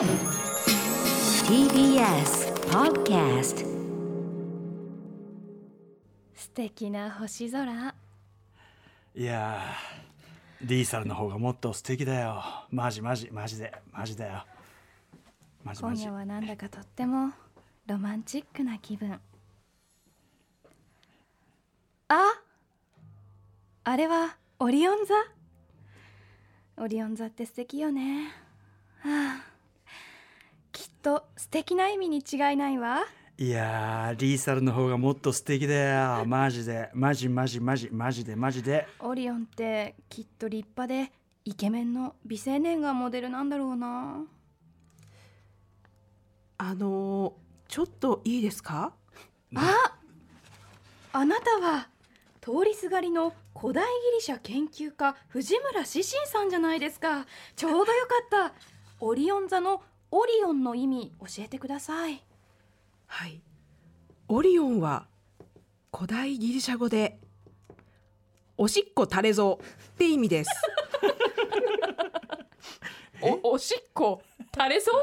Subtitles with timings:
[0.00, 0.16] TBS
[2.70, 3.66] Podcast
[6.34, 7.94] 素敵な星空。
[9.14, 12.42] いやーリーサルの方がもっと素敵だよ。
[12.70, 14.46] マジマジマジでマジだよ。
[15.62, 16.04] マジマジ。
[16.04, 17.32] 今夜はなんだかとっても
[17.86, 19.20] ロマンチックな気分。
[22.08, 22.40] あ
[23.84, 25.14] あれはオリオン座？
[26.78, 28.28] オリオン座って素敵よね。
[29.00, 29.49] はあ
[30.72, 33.04] きっと素敵な意味に違いないわ。
[33.38, 35.74] いやーリーサルの方がもっと素敵だ
[36.18, 36.24] よ。
[36.26, 36.90] マジで。
[36.92, 38.86] マジマジマジマジでマジで。
[39.00, 41.10] オリオンってきっと立派で
[41.44, 44.24] イケメンの美青年がモデルなんだろうな。
[46.58, 47.32] あのー
[47.68, 48.92] ちょっといいですか？
[49.54, 49.94] あ
[51.12, 51.88] あなたは
[52.40, 57.26] 通りすがりの古代ギリシャ研究家藤村志信さんじゃないですか。
[57.56, 57.84] ちょうどよ
[58.30, 58.54] かった。
[58.98, 62.22] オリオン座のオリオンの意味教えてください。
[63.06, 63.40] はい。
[64.28, 65.06] オリオンは
[65.94, 67.18] 古代ギリシャ語で
[68.56, 70.50] おしっこ垂れぞって意味です。
[73.22, 74.22] おおしっこ
[74.54, 75.02] 垂れそう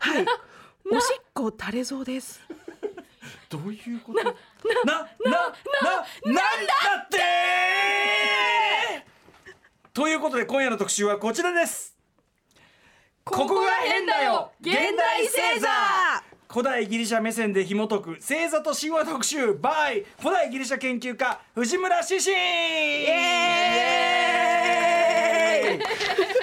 [0.00, 0.26] はい。
[0.90, 2.40] おしっこ垂れぞです。
[3.50, 4.22] どういうこと？
[4.22, 4.40] ななな
[4.84, 5.08] な
[6.24, 6.42] なんだ
[7.04, 7.18] って
[9.94, 11.97] ということで今夜の特集はこちらです
[13.30, 14.50] ここが変だよ。
[14.60, 15.68] 現代星座。
[16.50, 19.50] 古代ギリシャ目線で紐解く星座と神話特集。
[19.50, 25.84] by 古代ギリシャ研究家藤村志信イエーイ。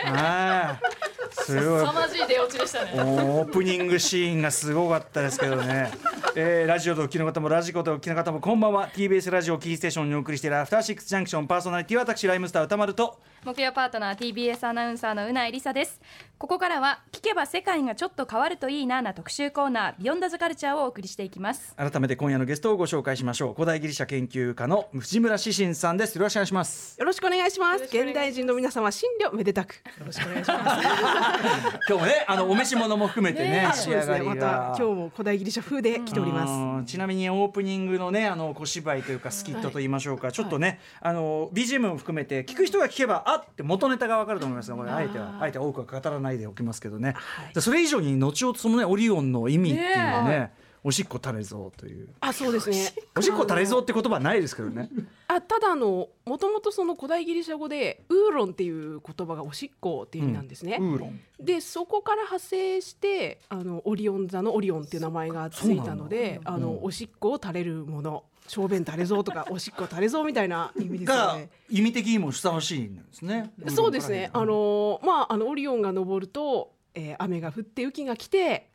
[0.05, 1.05] あー
[1.36, 1.86] すごい。
[1.86, 2.91] まじい出落ちでしたね。
[2.95, 5.92] オープニングシーンがすごかったですけどね、
[6.36, 8.89] えーラジオでお聞きの方もラジコでお聞きの方もこんばんは。
[8.89, 13.19] TBS ラジオキーステーションにお送りしているアフターシックスジャンクションパーソナリティは私ライムスター歌丸と。
[13.44, 16.02] 木曜パートナー TBS アナウンサーのうないりさです。
[16.39, 21.75] ここからは聞けば世界がちょっと変わるといいなな特集コーナービヨンドザカルチャーをお送りしていきます。
[21.75, 23.53] 改めて今夜のゲストをご紹介しましょう。
[23.53, 26.15] 古代ギリシャ研究家の藤村志信さんです。
[26.15, 26.99] よろしくお願いします。
[26.99, 27.83] よろしくお願いします。
[27.83, 29.76] 現代人の皆様新慮めでたく。
[29.76, 31.24] よろしくお願いします
[31.89, 33.71] 今日もねあのお召し物も含めてねね。
[33.73, 34.36] 仕上がりが。
[34.36, 36.52] また今日も古代ギリシャ風で来ております。
[36.52, 45.37] うんちなみにオープニングのねあの小芝居というかスキットと言いましょうか、ちょっとね、あの BGM も含めて聞く人が聞けばあって元ネタがわかると思いますがこれあえては。
[45.39, 47.15] あえて多くは語らないでおきますけどね、
[47.53, 50.52] でそれ以上に後ほどそのねオリオンの意味っていうのね
[50.87, 52.09] おしっこ垂れぞという。
[52.19, 52.93] あそうですね。
[53.17, 53.41] おしっこ。
[53.41, 54.87] 垂れぞって言葉はないですけどね。
[55.27, 61.19] あただあのもともとその古代ギリシャ語でウーロンっていう言葉がおしっこっていう意味なんですね、ウーロン。
[61.39, 68.23] でそこから派生してあのオリオン座のオリオンっていう名前がついたのであの、おしっこを垂れるもの。
[68.47, 71.49] 小便垂れぞとか おしっこ垂れぞみたいな意味ですよがね。
[71.67, 73.52] 意味的にもふさわしいんですね。
[73.69, 74.29] そうですね。
[74.33, 78.69] あのまああのオリオンが昇ると、えー雨が降って雨季が来て。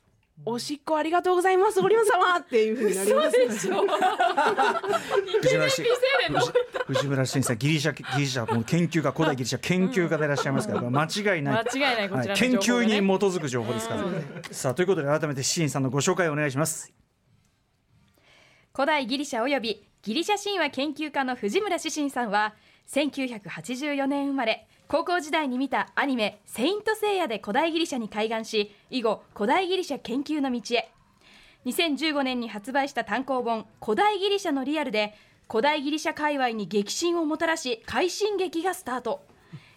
[0.45, 3.37] おしっこありがとうございますオリオン様っていうふうになります。
[5.43, 5.91] 藤村氏藤
[6.87, 11.65] 藤村新さんギリシャギリシャもう研究家古代ギリシャ研究家でいらっしゃいますから、間違いない。
[11.73, 14.05] 間違いないこちらの研究に基づく情報ですから、
[14.51, 16.93] さあということで改めてシンさんのご紹介をお願いします。
[18.75, 22.55] 古代ギリシャおよびギリシャ神話研究家の藤村志信さんは
[22.89, 30.91] 1984年生まれ高校時代に見たアニメ「セイント・セイヤ」で古代ギリシャに開眼し以後古代ギリシャ研究の道へ。
[31.65, 35.15] 2015年に発売した単行本「古代ギリシャのリアル」で
[35.49, 39.23] 古代ギリシャ界隈に激震をもたらし快進撃がスタート。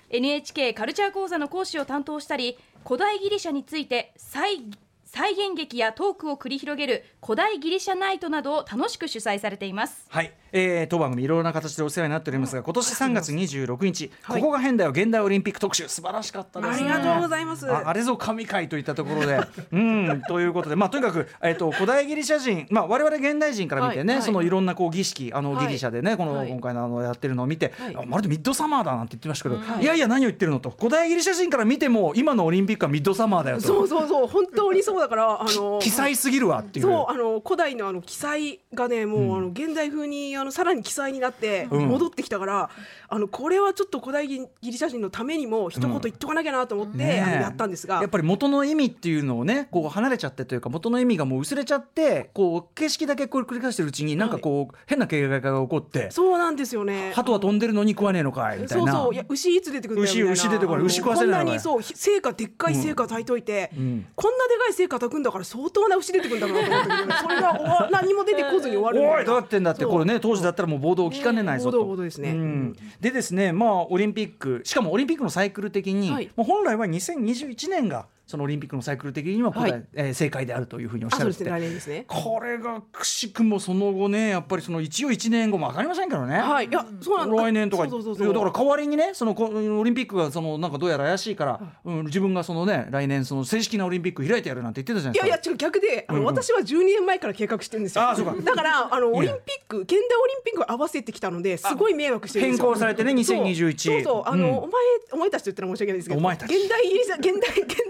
[0.10, 4.64] NHK カルチャー講座の講師を担当したり古代ギリシャについて再
[5.06, 10.08] 再現劇やトークを繰り広げる古代ギリシャナイトなどを楽しく主催されています。
[10.10, 14.42] はい、えー、当番組いろいろな形でお世話になっておりますが今年3月26日、はい。
[14.42, 15.88] ここが変だよ現代オリンピック特集。
[15.88, 16.92] 素晴らしかったですね。
[16.92, 17.70] ありがとうございます。
[17.70, 19.40] ああれぞ神回といったところで、
[19.74, 24.18] うん、ということで、まあ、とにかく、えっと、古代ギリシャ人、まあ、我々現代人から見てね、はい。
[24.20, 24.26] はい。
[24.26, 25.68] そのいろんなこう儀式、あのはい。
[25.68, 27.74] ギリシャでね、この、はい今回のあのやってるのを見て、
[28.06, 29.84] まるでミッドサマーだなんて言ってましたけど、はい。
[29.84, 33.64] いやいや、何を言ってるのと、古代ギリシャ人から見ても、今のオリンピックはミッドサマーだよと。
[33.64, 34.28] そうそうそう。
[34.28, 36.86] 本当にそうだから あの奇才すぎるわっていう。
[36.86, 41.94] そうあの古代のあの記載がねもう、あの現代風にあのさらに記載になってうん。
[41.94, 42.70] 戻ってきたから、
[43.08, 47.96] あのこれはちょっと古代ギリシャ人のためにも一言言っとかなきゃなと思って、やったんですが。
[47.96, 57.12] やっぱり元の意味っていうのをねこう離れちゃってというか元の意味がもう薄れちゃってこう形式だけこれ繰り返してるうちになんかこう、変な経過が起こってそうなんですよね。
[57.14, 58.92] 鳩は飛んでるのに食わねえのかいみたいな。
[58.92, 60.86] そうそういや牛いつ出てくるんだよ牛牛出てこない。
[60.86, 61.44] 牛食わせないのかい。
[61.44, 64.06] こんなにそうひ成果でっかい成果炊いといて、ん。
[64.16, 71.78] こんなでかい成果炊くんだから相当な牛出てくるんだろうなと思ったけどそれが終わ何も出てこずに終わるおいどうなってんだってこれね当時だったらもう暴動を聞かねないぞと。
[71.80, 72.32] 暴動暴動ですね。
[72.32, 72.76] うん。
[73.00, 76.30] でですねまあオリンピックしかもオリンピックのサイクル的に、はい。
[76.36, 79.86] もう本来は2021年がそのオリンピックのサイクル的には答え、はい。
[79.94, 81.44] えー正解であるというふうにおっしゃるって。
[81.44, 82.06] ね。
[82.08, 86.38] これがくしくもその後ねやっぱりその一応1年後も分かりませんけどね。
[86.38, 86.68] はい。
[86.68, 87.84] いやそうなん来年とか。
[87.90, 88.28] そうそうそうそう。
[88.28, 95.28] いやだから代わりにねそのこオリンピックがそのなんかどうやら怪しいから、うん、自分がそのね来年その正式なオリンピック開いてやるなんて言ってたじゃないですか。
[95.28, 96.28] いやいや違う逆であの、うんうん。
[96.28, 98.10] 私は12年前から計画してるんですよ。
[98.10, 98.36] あそうか。
[98.42, 102.66] だからあのオリンピック現代オリンピックを合わせてきたのですごい迷惑してるんですよ。
[102.66, 104.04] 変更されてね2021そう。
[104.04, 104.24] そうそう。
[104.26, 104.58] あの、うん。
[104.58, 104.72] お前
[105.12, 107.42] お前たちと言ったら申し訳ないですけど現代現代現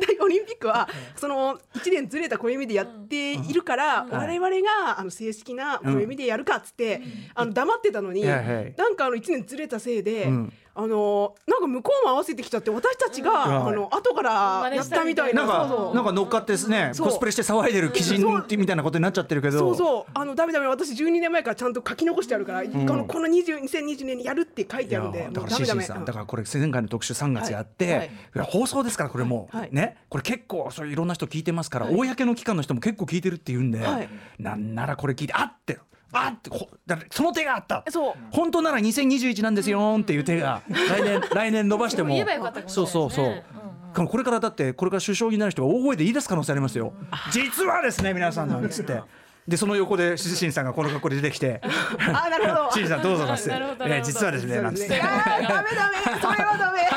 [0.08, 7.02] 代オリンピックはその1年ずれた暦でやっているから、我々があの正式な暦でやるかっつって、
[7.36, 13.74] あの黙ってたのに、なんかあの1年ずれたせいで、うんあのなんか向こうも合わせてきちゃって私たちが、はい。
[13.74, 15.46] あの後からやったみたいな。
[15.46, 17.08] なんか乗っかってねそう。
[17.08, 19.60] コスプレして騒いでる鬼人ってみたいなことになっちゃってるけど。
[19.60, 20.06] そうそう。
[20.14, 25.82] あのダメダメ私12年前からちゃんと書き残してあるから、このこの20 2020年にやるって書いてあるんでだからもうダメダメ。
[25.82, 26.06] シシさん。
[26.06, 28.12] だからこれ前回の特集3月やって、はい。
[28.36, 28.46] はい。
[28.50, 29.70] 放送ですからこれもう、はい。
[29.72, 29.98] ね。
[30.10, 31.96] これ結構そういろんな人聞いてますから、はい。
[31.96, 34.10] 公の機関の人も結構聞いてるって言うんで、はい。
[34.40, 35.78] なんならこれ聞いてあって
[36.14, 37.84] あってほだその手があった。
[37.90, 38.14] そう。
[38.32, 42.10] 本当なら2021なんですよっていう手が来年 来年伸ばしても。
[42.10, 46.94] 言えばよかったかもしれそうそうそう、これからだってこれから首相になる人が大声で言い出す可能性ありますよ。
[47.32, 49.02] 実はですね皆さんなんつって
[49.48, 52.72] でその横でししんさんがこの格好で出てきてあなるほど。
[52.74, 56.80] しんさんどうぞ なっつってえ実はですねなんつってあーダメダメそれはダメ。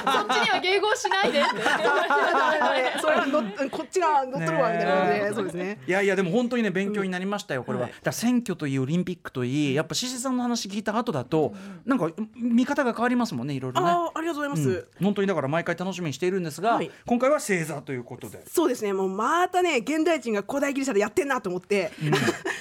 [0.00, 1.50] そっちには迎合しないでって。
[1.62, 5.78] ダメダメそれは乗っこっちが乗っとるわみたいなねでそうですね。
[5.86, 7.92] いやいやでも本当にね勉強になりましたよこれは、はい。
[7.92, 11.54] だから選挙といいオリンピックといいやっぱ獅子さんの話聞いた後だと、
[11.84, 13.90] なんか見方が変わりますもんねいろいろね。
[13.90, 15.04] あーありがとうございます、うん。
[15.04, 16.90] 本当にだから毎回楽しみにしているんですが、はい。
[17.06, 18.92] 今回は星座ということで、そうですね。
[18.92, 21.79] もうまたね現代人が古代ギリシャでやってんなと思って、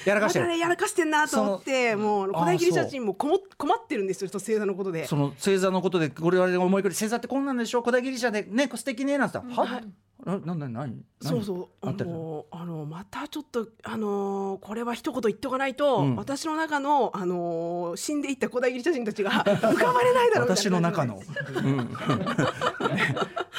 [0.06, 0.45] やらかしてる。
[0.45, 3.39] またねやらかしてんなと思ってもう古代ギリシャ人も困っ
[3.88, 5.06] てるんですよ星座のことで。
[5.07, 7.81] その星座のことで我々が思いくり星座ってこんなんでしょ？
[7.81, 9.81] 古代ギリシャでね素敵ねなんて言ったら、は
[10.25, 11.88] ななな何そうそう。
[11.88, 16.16] あってるもうあのまたちょっとあのーこれは一言言っておかないと、うん。
[16.18, 21.21] 私の中のあのー死んでいった古代ギリシャ人たちが 浮かばれないだろうみたいな私の中の。
[21.56, 21.77] うん。
[21.77, 21.86] ね。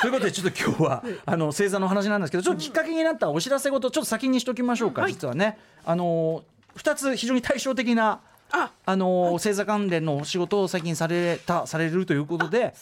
[0.00, 5.12] ということでちょっと今日はあの星座の話なんですけどちょっときっかけになったお知らせ事ちょっと先にしときましょうか、はい。
[5.12, 5.58] 実はね。
[5.84, 6.42] あの
[6.76, 8.20] 2つ非常に対照的な
[8.52, 12.74] ああの星座関連のお仕事を最近されたされるということで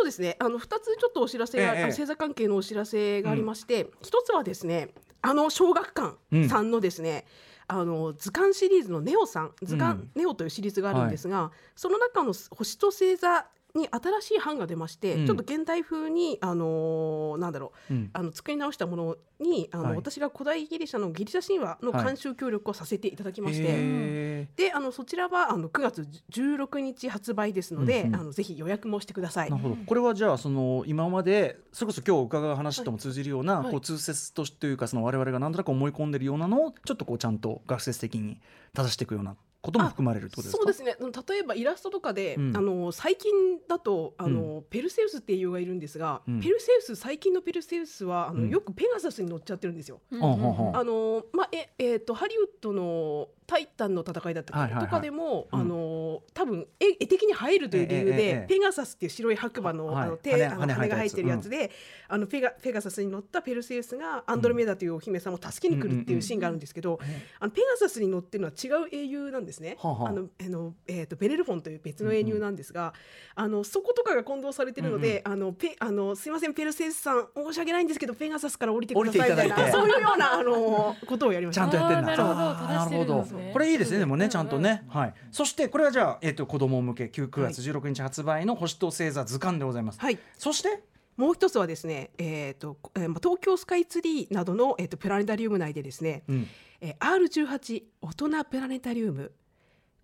[0.00, 0.36] そうですね。
[0.40, 7.26] あの2つちょっとお知らせが、ええ星座関係のお知らせがありまして、一つはですねあの小学館さんのですね、
[7.68, 15.26] あの図鑑シリーズのネオさん図鑑、ネオというシリーズがあるんですが、その中の星と星座に新しい版が出まして、うん。
[15.26, 18.10] ちょっと現代風にあのーなんだろう、うん。
[18.12, 19.96] あの作り直したものにあの、はい。
[19.96, 22.04] 私が古代ギリシャのギリシャ神話のはい。
[22.04, 28.16] 監修協力をさせていただきまして、へであのそちらはあの9月16日発売ですので、うんうん。
[28.16, 29.48] あのぜひ予約もしてください。
[29.48, 29.62] ーなる。
[29.62, 29.76] ほど。
[29.86, 33.70] これはじゃあその今までそれこそ今日伺う話とも通じるような、はい。
[33.70, 38.38] こう通説としてというかその我々がなんとなく思い込んでるようなのをちょっとこうちゃんと学説的に
[38.74, 40.56] 正していくようなことも含まれるとですか？
[40.58, 40.96] そうですね。
[40.98, 42.56] うん例えばイラストとかで、うん。
[42.56, 43.32] あの最近
[43.68, 46.40] だとあの、ペルセウスっていう雄がいるんですが、うん。
[46.40, 48.48] ペルセウス最近のペルセウスはあの、うん。
[48.48, 50.00] よくペガサスに乗っちゃってるんですよ。
[50.10, 50.76] うんうんうん。
[50.76, 54.84] あのまあええーとハリウッドの「タイタン」の戦いだったはいはいはい。
[54.84, 55.60] とかでも、うん。
[55.60, 60.06] あの多分絵絵的に映えるという理由で、ペガサスっていう白い白馬の,、はい。
[60.06, 61.70] あの手羽あの羽が生えてるやつで、
[62.08, 66.98] あのペガペガサスに乗ったペルセウスがアンドロメダというお姫様を助けに来るっていうシーンがあるんですけど、
[67.40, 69.76] あのペガサスに乗ってるのは違う英雄なんですね。
[69.80, 72.94] はあはああのあのえー、とベレルフォンという別の英雄なんですが、
[73.34, 81.62] あのそことかが混同されてるので、あのペあのすいませんペルセウスさん申し訳ないんですけどペガサスから降りてくださいみたい降りていただいてなそういうようなあのことをやりました。
[81.62, 82.16] ちゃんとやってんだ。
[82.16, 83.26] なるほど。
[83.52, 83.98] これいいですね。
[83.98, 84.84] でもね、ちゃんとね。
[84.88, 85.14] はい。
[85.32, 90.00] そしてこれはじゃあえっと子供向け9 9月16日発売の星と星座図鑑でございます。
[90.00, 90.82] はいそして？
[91.16, 96.46] もう一つはですね、えーとえーまあ東京スカイツリーなどの、えー、とプラネタリウム内でですね、うん
[96.80, 99.32] えー R18 大人プラネタリウム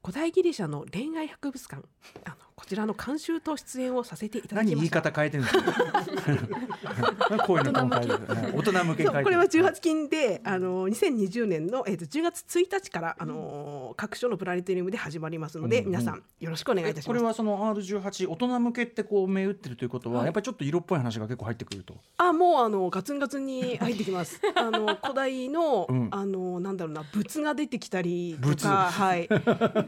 [0.07, 1.83] 古代ギリシャの恋愛博物館。
[2.25, 5.13] あのこちらの監修と出演をさせていただ何言いきました。
[5.13, 7.37] 方変えてるんですか。
[7.47, 17.23] こういうの大人向けこれは18金であの2020年の、えー、と10月1日から、あの各所のプラネタリウムで始まりますので、うんうん皆さんよろしくお願いいたしこます。
[17.23, 21.95] れはその R18 大人向けってこう銘打ってるということは、はいやっぱりちょっと色っぽい話が結構入ってくると。
[22.17, 24.41] あもうあのガツンガツンに入ってきます。
[24.57, 29.29] あの古代の、うんあのなんだろうな仏が出てきたりと仏かはい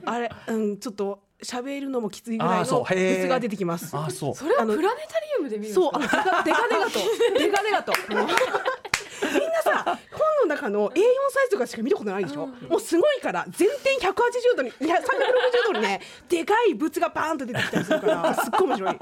[0.05, 2.85] あれうんちょっと喋るのもきついぐらいのそう。
[2.93, 3.17] へー。
[3.23, 3.97] 仏が出てきます。
[3.97, 4.35] あ、そう。
[4.35, 5.81] それはプラネタリウムで見るんですか？
[5.81, 5.93] そう。
[5.95, 5.99] あ
[6.39, 6.99] のデカデカと
[7.39, 7.93] デカデカと。
[8.09, 10.95] みんなさ本の中の A4
[11.31, 14.15] サイズとかしか見たことないでしょ、もうすごいから全点180
[14.57, 15.03] 度にいや360
[15.67, 18.97] 度にねでかい仏がバーンと出てきたりするからすっごい面白い。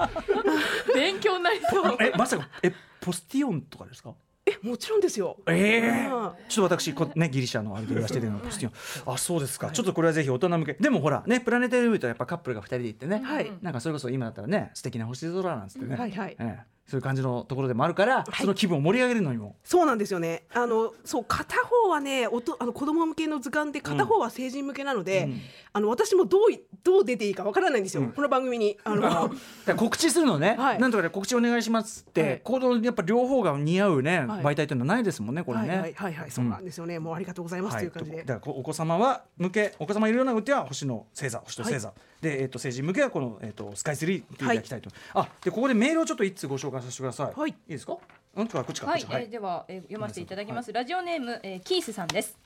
[0.95, 1.97] 勉強になりそう。
[1.99, 4.13] え、まさかえポスティオンとかですか？
[4.61, 5.37] もちろんですよ。
[5.47, 6.31] ええうん。
[6.47, 8.39] ちょっと私こねギリシャのあれで言わせてるの。
[8.39, 8.69] ポスティ
[9.05, 10.73] オンあそうですか、ちょっとこれはぜひ大人向け。
[10.73, 13.51] でもほらねプラネタリウムとやっぱカップルが二人で行ってね、はい。
[13.61, 16.35] なんかそれこそ今だったらね素敵な星空なんつってね、はいはい。
[16.39, 19.57] ええそういう感じのところでもあるから、その気分を盛り上げるのにも。
[19.63, 20.43] そうなんですよね。
[20.53, 25.41] あのそう片方はねおとあの子供向けの図鑑で片方は成人向けなので、うん。
[25.73, 28.11] あの私もどういどう出ていいかわからないんですよ、うん。
[28.13, 28.77] この番組に。
[28.83, 29.31] あの。
[29.75, 30.79] 告知するのね、はい。
[30.79, 32.41] なんとかで告知お願いしますって、はい。
[32.43, 34.43] このやっぱ両方が似合うね、はい。
[34.43, 35.67] 媒体というのはないですもんねこれね。
[35.67, 38.17] はいはいはいはいそうなんですよね、もうありがとうございますという感じで。
[38.19, 47.51] だからこお子様は向けお子様いるような歌は星の星座星と星座、で、えっと成人向けはこの、えっとスカイツリーっていただきたいと、あでここでメールをちょっと一通ご紹介させてください、はい。
[47.51, 47.97] いいですか？
[48.35, 48.47] うん？
[48.47, 49.01] こっちかこはい。
[49.01, 52.37] っち、かえーでは、えー読ませていただきます、ラジオネーム、えーキースさんです。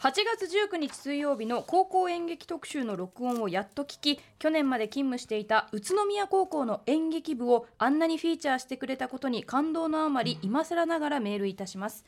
[0.00, 0.44] 8月
[0.74, 12.04] 19日水曜日の高校演劇特集の録音をやっと聞き去年まで勤務していた宇都宮高校の演劇部をあんなにフィーチャーしてくれたことに感動のあまり今更ながらメールいたします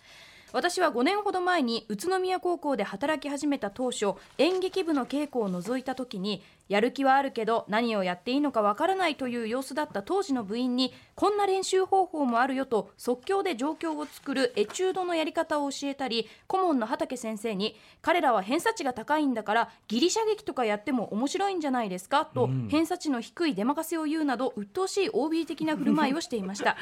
[0.53, 26.77] 私は5年ほど前に宇都宮高校で働き始めた当初演劇部の稽古を除いた時にやる気はあるけど何をやっていいのかわからないという様子だった当時の部員にこんな練習方法もあるよと即興で状況を作るエチュードのやり方を教えたり顧問の畑先生に彼らは偏差値が高いんだからギリシャ劇とかやっても面白いんじゃないですかと、偏差値の低い出任せを言うなど鬱陶しい OB 的な振る舞いをしていました。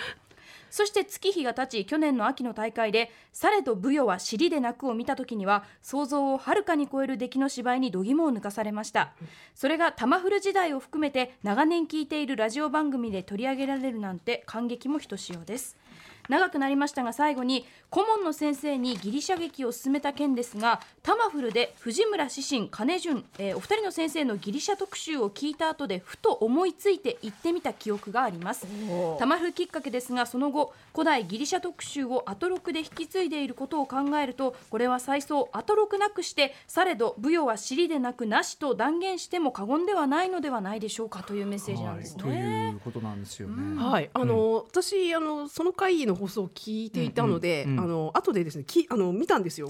[0.70, 9.12] そして月日が経ち去年の秋の大会で「されど舞踊は尻で泣く」を見た時には想像をはるかに超える出来の芝居に度肝を抜かされました。
[9.54, 15.76] それが玉古時代を含めて長年聴いているラジオ番組で取り上げられるなんて感激もひとしおです。
[16.28, 28.66] 長くなりましたが最後に顧問の先生にギリシャ劇を進めた件ですがタマフルで藤村志信金潤、えーお二人の先生のギリシャ特集を聞いた後でふと思いついて行ってみた記憶があります
[29.18, 42.70] タマフルきっかけですがその後古代ギリシャ特集をアトロクで引き継いでいることを考えるとこれは再送アトロクなくしてされど舞踊は尻でなくなしと断言しても過言ではないのではないでしょうかというメッセージなんですとね。
[42.72, 43.80] いうことなんですよね。
[43.82, 47.84] はい、あの、私あのその会の放送を聞いていたので、うんうんうん。
[47.84, 49.68] あの後でですねきあの見たんですよ。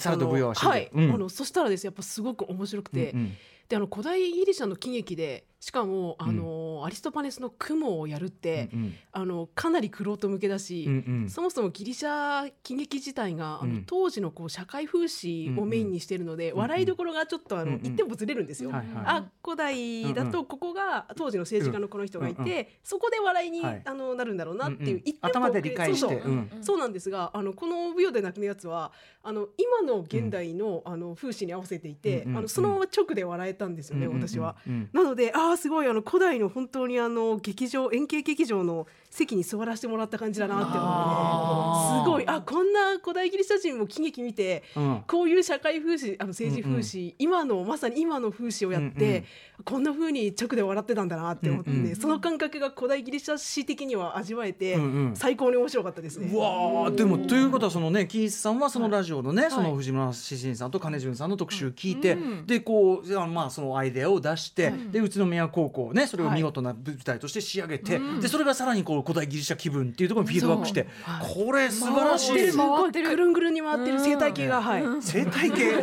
[0.55, 1.11] はい、うん。
[1.13, 3.33] あのそしたらですねやっぱすごく面白くて、うんうん。
[3.69, 11.29] であの古代ギリシャの喜劇でしかもあの、アリストパネスの雲をやるって、うんあのかなり玄人向けだし、うんうん。
[11.29, 13.85] そもそもギリシャ喜劇自体があの、うん。
[13.85, 17.87] 当時のこう社会風刺をメインにしているので、笑いどころがちょっとあの、うんうん。
[17.87, 18.71] 一点もずれるんですよ。
[18.71, 19.05] はいはい。
[19.07, 20.33] あ古代だうんうん。
[20.33, 22.67] とここが当時の政治家のこの人がいて、うんうん。
[22.85, 23.83] そこで笑いに、はい。
[23.85, 25.03] あのなるんだろうなっていう、うんうん。
[25.05, 25.19] 一
[25.51, 34.57] で理解してそうそう,、うんそうなんですがあのこの舞踊で泣くのやつはあの今の現代の,、あの風刺に合わせていて、うんうんあのそのまま直で笑えたんですよね、うんうんうん私は。
[34.67, 34.89] うん。
[34.93, 42.25] なのでああすごいあの古代の本当にあの劇場円形劇場の席に座らせてもらった感じだなって思ってすごい。
[42.27, 45.05] あこんな古代ギリシャ人も喜劇見てうん。
[45.07, 49.25] こういう社会風刺あの政治風刺、今のまさに今の風刺をやって、うんうん。
[49.65, 55.17] こんな風に直で笑ってたんだなって思って、うんうんその感覚が古代ギリシャ史的には味わえて、うんうん。
[55.17, 56.31] 最高に面白かったですね。
[56.33, 59.51] うわーでもということはそのねキースさんはそのラジオのね、い。
[59.51, 66.39] その藤村志信さんと金潤さんの特集聞いて、うんでこうまあそのアイデアを出して、で宇都宮高校ねそれをはい。
[66.39, 70.89] 見事な舞台として仕上げて、でそれがさらにこう古代ギリシャ気分っていうところにフィードバックして、
[71.35, 72.33] これ素晴らしい。
[72.33, 74.83] 回ってるですすごいくるんぐるんに回ってる生態系が、はい。
[75.01, 75.75] 生態系？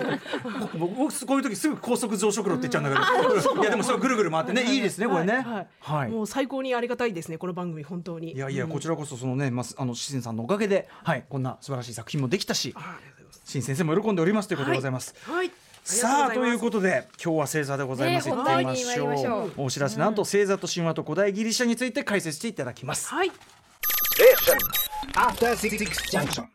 [0.77, 3.61] 僕僕こういう時すぐ高速増殖炉って言っちゃうんだけど。
[3.61, 4.63] いやでもそれぐるぐる回ってね。
[4.63, 5.41] いいですねこれね。
[5.41, 5.67] はい。
[5.79, 6.09] はい。
[6.09, 8.33] もう最高にありがたいですねこの番組本当に。
[8.33, 12.75] いやいやこちらこそそのねまあの志信さんのおかげではいこんな素晴らしい作品もできたし
[13.43, 15.51] 新先生も喜んでおりますということでございます、はい。
[15.87, 19.65] さあというとことで今日は星座でございます、ね行ってみましょう。
[19.65, 20.15] お知らせなん。
[20.15, 23.07] と星座と神話と古代ギリシャについて解説していただきます。
[23.09, 23.31] はい。
[25.13, 25.77] After Six
[26.09, 26.45] Junction.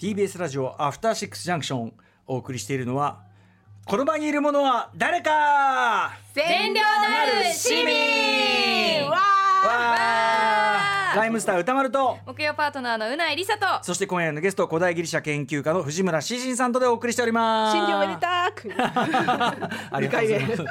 [0.00, 1.92] TBS ラジオアフターシックスジャンクション
[2.26, 3.20] お送りしているのは
[3.84, 6.12] この場にいるものは誰か！
[6.32, 9.06] 善良なる市民。
[9.10, 18.70] わーライムスター歌丸と木曜パートナーのうないりさとそして今夜のゲスト古代ギリシャ研究家の藤村志信さんとでお送りしております新業おめでたく。
[18.78, 20.64] ありがとうございます。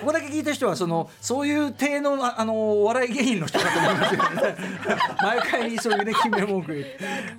[0.00, 4.56] ここだけ聞いた人はそのそういう体のああのお笑い芸人の人かと思いますよね。
[5.22, 6.84] 毎回そういうね決め文句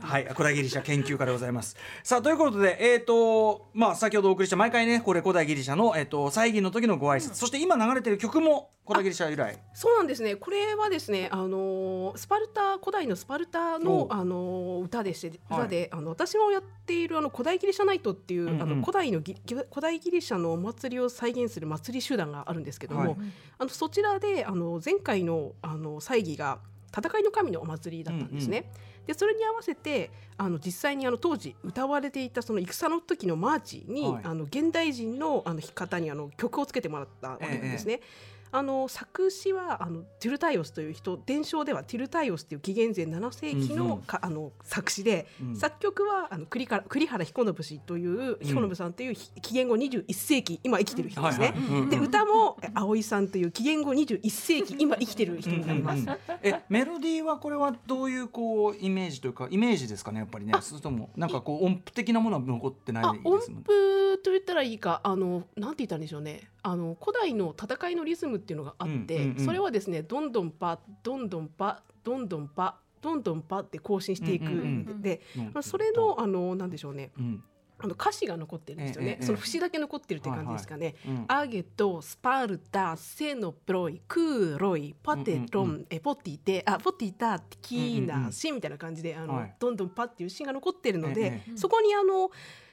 [0.01, 1.75] はい古代ギリシャ研究家でございます。
[2.03, 9.57] さあということでえっ、とまあ先ほどお送りした毎回ねこれ古代ギリシャのえっ、と祭儀の時のご挨拶、そして今流れてる曲も古代ギリシャ由来。
[9.73, 10.35] そうなんですね。
[10.35, 15.59] これはですね、あのースパルタ古代のスパルタおのあのー歌でして、はい。
[15.61, 23.17] 歌であの私もやっているあの古代ギリシャナイトっていう、うんうんあの古代のギ古代ギリシャのお祭りを再現する祭り集団があるんですけども、はい。
[23.59, 26.59] あのそちらであの前回のあの祭儀が
[26.95, 28.71] 戦いの神のお祭りだったんですね。
[29.07, 34.23] でそれに合わせてあの実際にあの当時歌われていたその戦の時のマーチに、はい。
[34.23, 38.01] あの現代人のあの弾き方にあの曲をつけてもらったわけなんですね。
[38.51, 44.01] あの作詞はあのテュルタイオスという人伝承ではテュルタイオスという紀元前7世紀の,、うんうん。
[44.01, 45.55] かあの作詞で、うん。
[45.55, 51.53] 作曲はあの栗から栗原彦信氏という彦信さんというひ紀元後21世紀今生きてる人ですね。
[51.89, 56.05] で歌もえ葵さんという紀元後21世紀今生きてる人になります。
[56.41, 61.09] えメロディーはこれはどういうこうイメージというかイメージですかねやっぱりねそれとも。
[61.15, 74.45] なんかこう音符的なものは残ってないあで音すもん符と言ったらいいかあのなんて言ったんでしょうねあの古代の戦いのリズムっていうのがあって、それはですねどんどんパどんどんパどんどんパどんどんパって更新していく
[75.01, 75.21] で、
[75.61, 77.11] それのあのなんでしょうね。
[77.17, 77.43] うん。
[77.83, 80.93] あの歌詞が残ってるんですよね、その節だけ残ってるって感じですかね。
[81.07, 81.25] うん。
[81.27, 89.55] アゲト、スパルタ、セノプロイ、クーロイ、パテロン、えポティテ、あポティタ、テキーナ、シみたいな感じであの、はい。
[89.57, 91.57] どんどんパっていう詩が残ってるので、ええ。
[91.57, 92.29] そこにあの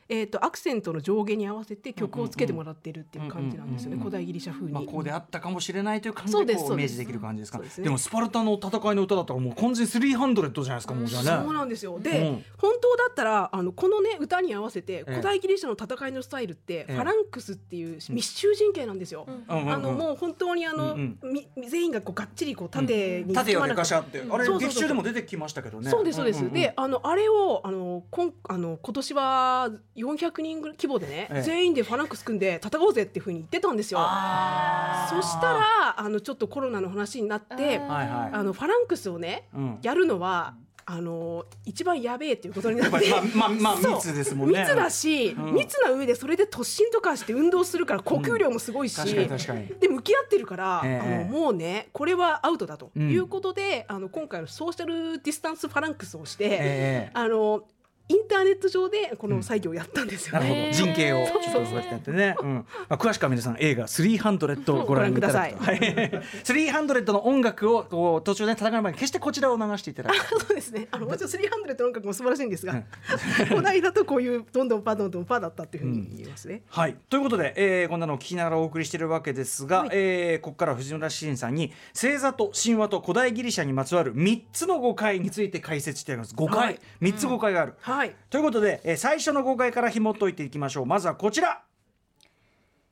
[0.08, 4.72] えー、とアクセントの上下に合わせて曲をつけてもらってるっていう感じなんですよね、うんうんうん古代ギリシャ風に。
[4.72, 7.78] まあ、こうであったかもしれないという感じでこうイメージできる感じですかそうです。
[7.78, 11.44] ねでもスパルタの戦いの歌だったらもう完全に300じゃないですかもうじゃあね。
[11.44, 11.98] そうなんですよ。
[11.98, 12.44] で、うん。
[12.56, 19.26] 本当だったらあのこのね歌に合わせてえ古代ギリシャの戦いのスタイルって、えファランクスっていう密集陣形なんですよ。
[19.26, 19.56] うん。
[19.56, 23.78] うんうんあのもう本当にあの、うんみ全員がこうがっちりこう縦に縦がでなく。
[23.78, 24.22] かしあって。
[24.28, 25.90] あれ劇中でも出てきましたけどね。
[25.90, 31.42] そうですそうです、んんんであのあれをあのこんあの今年は400人規模でね、ええ。
[31.42, 33.98] 全員でファランクス組んで戦おうぜっていうふうに言ってたんですよ。
[33.98, 39.78] そしたらあのちょっとコロナの話になってあのファランクスをねうん。
[39.82, 40.54] やるのは
[40.90, 43.10] あの一番やべえっていうことになやって。
[43.36, 44.60] まあまあま密ですもんね。
[44.60, 45.54] 密だし、うん。
[45.54, 49.66] 密な上でそれで突進とかして運動するから呼吸量もすごいし、確かに確かに。
[49.66, 53.10] で向き合ってるから、ええあのもうねこれはアウトだとうん。
[53.10, 57.10] いうことで、あの今回のソーシャルディスタンスファランクスをして、ええ。
[57.12, 57.64] あの
[58.08, 60.66] インターネット上でこの作業をやったんですよなるほね。
[60.68, 61.26] ど陣形を。
[61.26, 61.42] そう。
[61.42, 62.54] ちょっとやってね、うん。
[62.54, 65.78] まあ、詳しくは皆さん映画300をご覧いただくと、ごはい、
[66.44, 70.16] 300の音楽をこう途中で戦う前に決してこちらを流していただく。
[70.40, 70.88] そうですね。
[70.90, 72.82] あのもちろん300の音楽も素晴らしいんですが、
[73.48, 76.62] 古代だとこういうどんどんパどんどんパだったっていうふうに言いますね。
[76.68, 79.88] はい、ということで、えーこんなのを聞きながらお送りしているわけですが、はい。
[79.92, 86.34] えーここからは藤村慎さんに星座と神話と古代ギリシャにまつわる3つの誤解について解説しています。
[86.34, 86.80] 誤解、はい。
[87.02, 87.97] 3つ誤解がある、はい。
[88.30, 90.86] ということで、えー最初の誤解から紐解いていきましょう。
[90.86, 91.62] まずはこちら。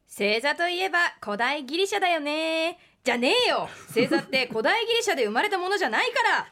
[0.09, 2.79] 星座といえば古代ギリシャだよね。
[3.05, 3.69] じゃねえよ。
[3.89, 6.49] 星座って 古代ギリシャで生まれたものじゃないから。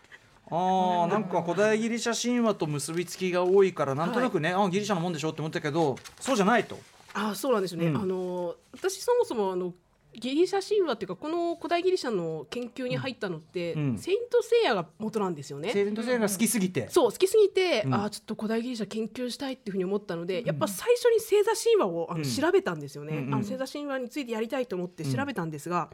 [0.50, 6.78] あーなんか古代ギリシャ神話と結びつきが多いからなんとなくね、あギリシャのもんでしょって思ったけどそうじゃないと。
[7.14, 7.86] あ、そうなんですね。
[7.86, 7.96] うん。
[7.96, 9.72] あの私そもそもあの
[10.14, 13.98] ギリシャ神話っていうかこの古代ギリシャの研究に入ったのって、うん。
[13.98, 15.70] セイントセイヤが元なんですよね。
[15.72, 23.26] セイレントセイヤが好きすぎて、そう好きすぎて、うんあーちょっと古代ギリシャ研究したいっていうふうに思ったので、やっぱ最初に星座神話をあの、うん調べたんですよね、うん。
[23.26, 23.34] うん。
[23.34, 25.90] あの星座神話についてやりたいと思って調べたんですが、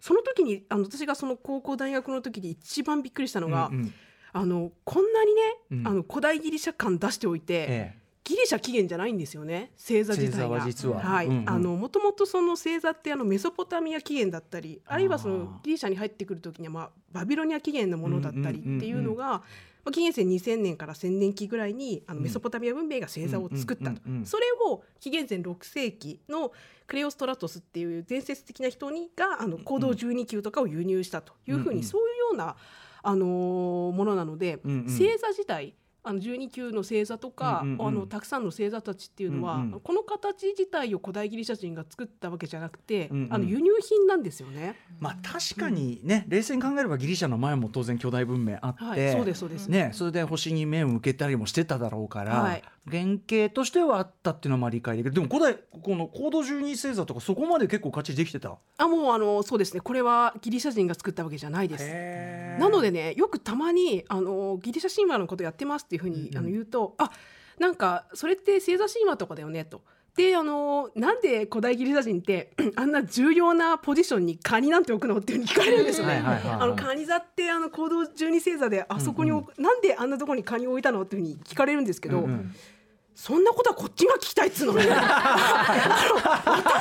[0.00, 3.94] その時にあの私がその高校大学の時に一番びっくりしたのが、うんうん。
[4.32, 5.88] あのこんなにね、うん。
[5.88, 10.48] あの古代ギリシャ感出しておいて、ええギリシャ起源じゃないんですよね星座自体が。
[10.48, 10.98] は実は。
[10.98, 19.42] はい、あのもともとその星座ってあのメソポタミア起源だったりあるいはそのギリシャに入ってくる時には、まあ、バビロニア起源のものだったりっていうのが、ま
[19.86, 22.24] あ、紀元前2000年から1000年期ぐらいにあのうん。
[22.24, 26.50] メソポタミア文明が星座を作ったと、それを紀元前6世紀の
[26.88, 32.56] クレオストラトスっていう伝説的な人にがあの行動12級とかを輸入したというふうに、そういうような、
[33.04, 35.74] あのーものなので、星座自体
[36.08, 37.86] あの12級の星座とか、うんうんうん。
[37.88, 39.80] あのたくさんの星座たちっていうのは、うんうん。
[39.80, 43.34] この形自体を古代ギリシャ人が作ったわけじゃなくて、うんうん。
[43.34, 44.76] あの輸入品なんですよね。
[45.00, 49.68] まあ確かにね、冷静に考えればギリシャの前も当然巨大文明あって、はい、そうですそうです。
[49.68, 52.62] ね、それで星に目を向けたりもしてただろうから、はい。
[52.88, 55.12] 原型としてはあったっていうのはまあ理解できる。
[55.12, 58.56] でも古代この高度十二星座とかそこまで結構勝ちできてた？
[58.78, 59.80] あもうあのそうですね。
[59.80, 62.60] これはギリシャ人が作ったわけじゃないです。
[62.60, 67.10] なのでねよくたまにあのギリシャ神話のことやってますっていうふうに、うんうんあの言うとあ
[67.58, 69.82] なんかそれって星座神話とかだよねと。
[70.16, 76.22] であのなんで古代ギリシャ人って あんな重要なポジションにカニなんて置くのっていうふうに聞かれるんですよね。
[76.24, 82.54] あのカニ座ってあの行動十二星座であそこに置く、なんであんなところにカニを置いたのっていうふうに聞かれるんですけど、うんうん
[83.16, 84.86] そんなことはこっちが聞きたいっつうの 私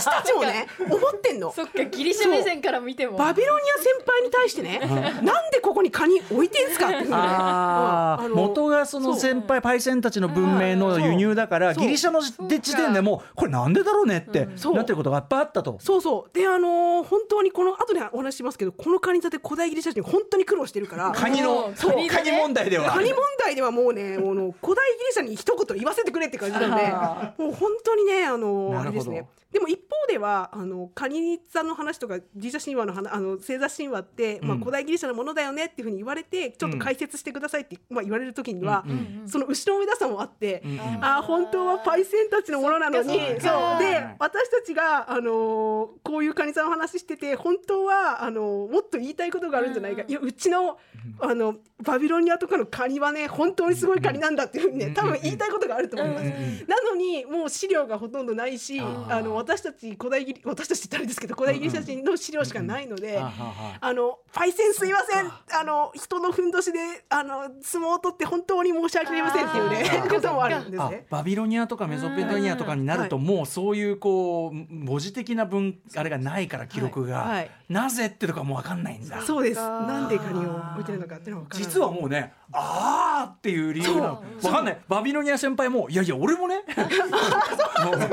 [0.06, 1.50] たちもね思ってんの。
[1.54, 3.18] そっかギリシャ目線から見ても。
[3.18, 4.80] バビロニア先輩に対してね、
[5.24, 7.08] なんでここにカニ置いてんすかってね。
[7.14, 12.20] ああの元がその先輩パイセンたちの文明の輸入だからギリシャの
[12.50, 14.74] で時点でもうこれなんでだろうねってそう。
[14.76, 15.78] なってることがいっぱいあったと。
[15.80, 16.38] そうそう。
[16.38, 21.12] であのー本当にこの後でお話ししますけどこのカニ座で古代ギリシャ人本当に苦労してるから。
[21.12, 21.92] カニのそう。
[21.92, 22.24] カニだね。
[22.24, 22.92] カニ問題では。
[22.92, 28.80] カニ問題ではもうねもうの古代ギリシャに一言言わせてくれって感じなのでもう本当にねあのなるほど。
[28.80, 34.60] あれですねでも一方ではあのカニ座の話とかギリシャ神話の話あの星座神話って、まあ、うん。
[34.60, 38.84] 古代ギリシャのものだよねっていうふうに言われてちょっと解説してくださいって、まあ、言われる時には、
[39.28, 40.62] その後ろめたさもあって、
[41.00, 43.80] あー本当はパイセンたちのものなのにそう。
[43.80, 50.78] で私たちが、あのーこういうカニ座の話してて本当はあのーもっと言いたいことがあるんじゃないか、いやうちの
[51.22, 56.26] あのバビロニアとかのカニはね本当にすごいカニなんだっていうふうにね多分言いたいことがあると思います。
[56.68, 65.32] なのにもう資料がほとんどないしあの私たち古代ギリ私たちってあれですけど古代ギリシャ人の資料しかないので、はあのパイセンすいません。
[65.60, 66.80] あの人のふんどしで
[67.10, 71.06] あの相撲を取って本当に申し訳ありませんっていうねこともあるんですあね。
[71.10, 77.52] バビロニアとかメソポタミアとかになるともうそういうこう文字的な文あれがないから記録が、はいはい。
[77.70, 79.22] なぜってとかもう分かんないんだ。
[79.22, 79.62] そうです。
[79.62, 81.74] なんでカニを置いてるのかっていうのは分からない。
[81.74, 84.78] 実はもうねあーっていう理由わかんない。
[84.88, 86.64] バビロニア先輩もいやいや俺もね。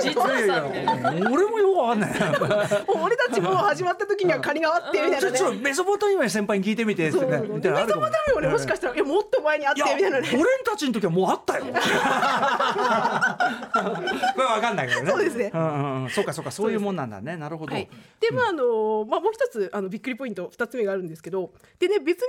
[0.03, 2.11] 実はさ俺もよくわかんない
[2.89, 5.39] 俺たちも始まった時にはカニがあってみたいなね。
[5.39, 7.27] ちょちょメソポタミア先輩に聞いてみてってね。
[7.27, 10.29] メソポタミアもねもしかしたらいやもっと前にあってみたいなね。
[10.33, 11.65] 俺たちの時はもうあったよ。
[11.73, 11.73] こ
[14.41, 15.11] れわかんないけどね。
[15.11, 15.49] そうですね。
[15.49, 16.11] んうんうん。
[16.11, 17.37] そうかそうかそういうもんなんだね。
[17.37, 17.89] なるほど、はい、
[18.21, 22.29] でまああのまあもう一つあのびっくりポイント二つ目があるんですけどでね別に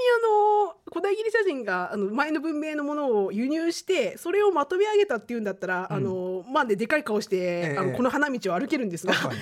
[0.65, 7.77] あの古代ギリシャ人があの前の文明のものを輸入してそれをまとめ上げたっていうんだったら、あのまあねでかい顔して、ええ。
[7.77, 9.34] あのこの花道を歩けるんですが、ただ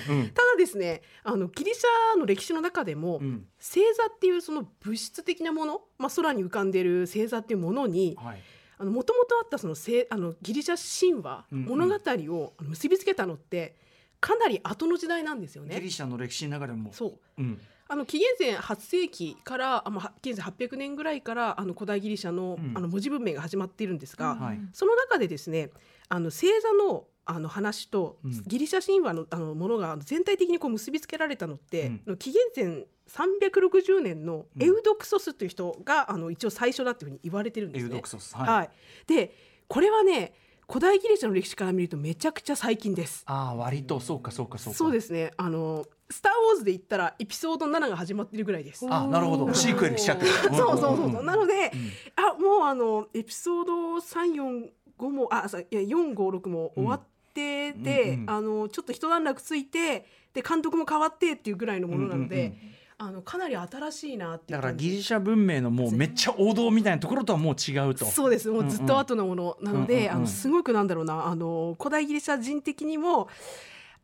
[0.58, 3.46] ですねあのギリシャの歴史の中でも、うん。
[3.58, 8.40] 星座っていうその物質的なもの、まあ、空に浮かんでる星座っていうものにはい。
[8.84, 11.64] もともとあったそのせあのギリシャ神話、うんうん。
[11.66, 11.94] 物語
[12.34, 13.76] を結びつけたのって
[14.20, 15.74] かなり後の時代なんですよね。
[15.76, 16.92] ギリシャの歴史の中でも。
[16.92, 17.18] そう。
[17.38, 17.60] うん。
[17.88, 22.72] あの紀元前8世紀からあ、まあ、紀元前800年ぐらいからあの古代ギリシャの,、うん。
[22.74, 24.60] あの文字文明が始まっているんですが、はい。
[24.72, 25.70] その中でですね
[26.08, 28.42] あの星座のあの話とうん。
[28.46, 32.16] ギリシャ神話のあのものが全体的にこう結びつけられたのって、うん。
[32.16, 37.88] 紀元前360年のエウドクソスという人が、あの一応最初だっていうふうに言われてるんですね。
[37.88, 38.08] エウドク。
[38.08, 38.34] ソス。
[38.36, 38.48] はい。
[38.48, 38.70] はい。
[39.06, 39.34] で
[39.68, 40.34] これはね
[40.68, 43.24] 古代ギリシャの歴史から見るとめちゃくちゃ最近です。
[43.26, 44.00] ああ割と。
[44.00, 44.78] そうかそうかそうか。
[44.78, 45.32] そうですね。
[45.36, 48.86] あの「スター・ウォーズ」で言ったらエピソード7が始まってるぐらいです。
[48.88, 49.52] あなるほど。
[49.52, 50.30] シークエルしちゃってる。
[50.30, 51.26] そうそうそうそう、ん。
[51.26, 51.72] なので、
[52.16, 57.00] あもうあのエピソード345もあさいや456も終わっ
[57.32, 58.30] てて、うんうん。
[58.30, 62.56] あのちょっと一段落ついてで監督も変わってっていうぐらいのものなので、うんうんうん。
[62.98, 68.04] あのかなり新しいなっていうだからギリシャ文明のもうめっちゃ王道みたいなところとはもう違うと。
[68.04, 68.48] そうです。
[68.48, 73.28] もうずっと後のものなので、うんうんうんあのすごくなんだろうなあの古代ギリシャ人的にも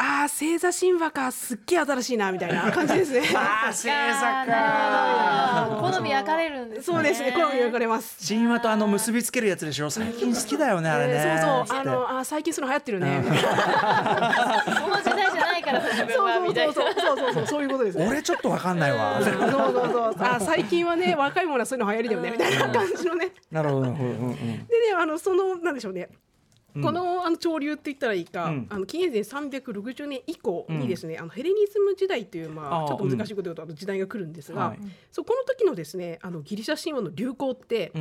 [0.01, 3.23] あー星座神話かすっげえ新しいなみたいな 感じですね。
[3.35, 3.91] ああ星座
[4.47, 8.17] なるほど好み分かれるんですねそうですね好み分かれます。
[8.33, 9.91] 神話とあの結びつけるやつでしょ？
[9.91, 13.23] 最近好きだよねあれねえーそうそうあのあー最近その流行ってるね。
[13.25, 18.07] うんみたいなその時代じゃないから自分そうはみたいなそうそうそうそうそうそういうことですね。
[18.09, 23.31] 俺ちょっとわかんないわそうそうそうあ最近はね若い者はそういうの流行りだよねみたいな感じのね。
[23.51, 24.65] なるほどなるほどうんうんでね
[24.97, 26.09] あのそのなんでしょうね。
[26.83, 28.67] このあの潮流って言ったらいいか、うん。
[28.71, 34.79] あの紀元前360年以降にですね、あのヘレニズム時代というまあちょっと難しいこと言うとあの時代が来るんですが、はい。
[35.11, 37.93] そこの時のですねあのギリシャ神話の流行って、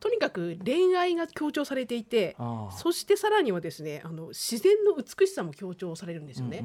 [0.00, 2.36] とにかく恋愛が強調されていて
[2.78, 6.64] そしてさらにはですねあの自然の美しさも強調されるんですよね。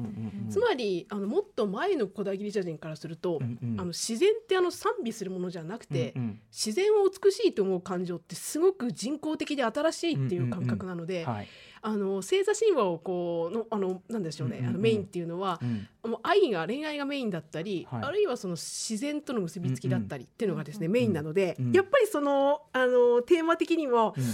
[0.50, 6.14] つまりあのもっと前の古代ギリシャ人からすると、あの自然ってあの賛美するものじゃなくて、
[6.50, 11.48] 自然を美しいと思う感情ってすごく人工的で新しいっていう感覚なので、はい
[11.84, 14.70] あの星座神話をこうのあのなんでしょうね、うんうんうん。
[14.70, 15.88] あのメインっていうのは、うん。
[16.10, 18.02] もう愛が恋愛がメインだったり、はい。
[18.04, 21.72] あるいはその自然との結びつきだったりっていうのがですね、メインなので、うん。
[21.72, 24.24] やっぱりそのあのテーマ的にも、うん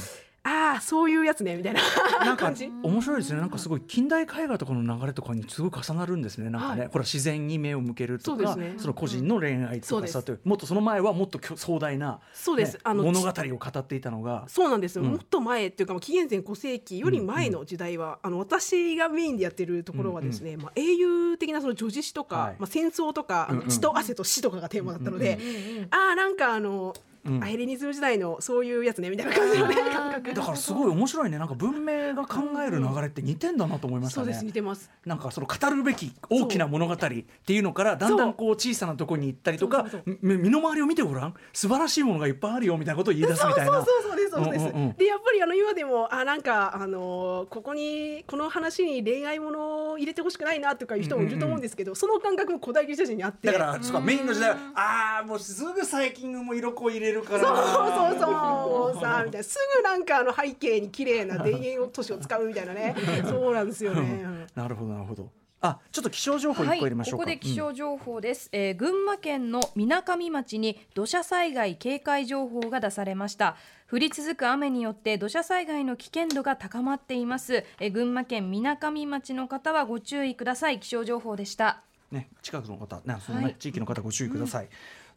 [0.48, 1.80] ああそういうやつねみたいな。
[2.24, 2.70] なんか感じ？
[2.82, 3.40] 面白いですね。
[3.40, 6.48] なんかすごい近代絵画とかの流れとかにすごい重なるんですね。
[6.48, 6.90] なんかね、はい。
[6.90, 8.74] これは自然に目を向けるとかそ,、ね。
[8.78, 14.44] の個人の恋愛とかさそうというもっとその前はもっと壮大な、そうです、ねあの物語を語っていたのが。
[14.48, 14.96] そうなんです。
[14.96, 15.10] よ、うん。
[15.10, 22.56] もっと前っていうかもう紀元前5世紀より前の時代は、あの私がメインでやってるところはですね、まあ、英雄的なその女子詩とか、はい。
[22.58, 27.42] まあ、戦争とか、うんうん血と汗と死とかがテーマだったので、うんうんああなんかあのうん。
[27.42, 30.34] あヘレニズム時代のそういうやつねみたいな感じのね感覚。
[30.34, 31.38] だからすごい面白いね。
[31.38, 34.90] なんか文明が考える流れって似てんだなと思いましたねそうです似てます。
[35.04, 39.86] なんかその語るべき大きな物語っていうのからだんだんこう小さなところに行ったりとか
[40.22, 41.34] 身の回りを見てごらん。
[41.52, 43.72] 素晴らしいものがいっぱいあるよみたいなことを言い出すみたいな。
[43.72, 44.92] そうそうそうですそうです、うんうんうん。
[44.94, 53.48] でやっぱりあの今でもあなんかあのここにこの話に恋愛ものを入れてほしくないなとかいう人もいると思うんですけど、その感覚も古代ギリシャ人にあって。
[53.48, 57.40] だからそうかメインの時代はああもうすぐ最近も色濃い入れるから。
[57.40, 58.30] そうそうそう。
[58.32, 59.44] もうさみたいな。
[59.44, 62.94] すぐなんかあの背景に綺麗な田園都市を使うみたいなね。
[63.24, 64.00] そうなんですよね。
[64.00, 64.46] うん。
[64.54, 65.30] なるほどなるほど。
[65.60, 73.56] あちょっと気象情報一個入れましょうか、ここで気象情報です、えー群馬県のみなかみ町に土砂災害警戒情報が出されました。
[73.90, 80.78] 降り続く雨によって土砂災害の危険度が高まっています、えー群馬県みなかみ町の方はご注意ください。
[80.78, 81.82] 気象情報でした。
[82.12, 84.68] ね、近くの方、ね、その地域の方ご注意ください。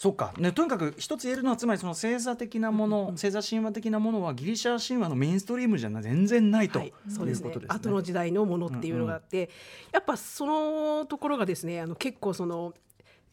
[0.02, 7.50] そうか、ね、とにかく一つ言えるのはつまりその星座的なもの、星座神話的なものはギリシャ神話のメインストリームじゃな全然ないと、はい、そうですね。
[7.50, 7.76] いうことですね。
[7.76, 9.52] 後の時代のものっていうのがあって、
[9.92, 12.74] やっぱそのところがですねあの結構その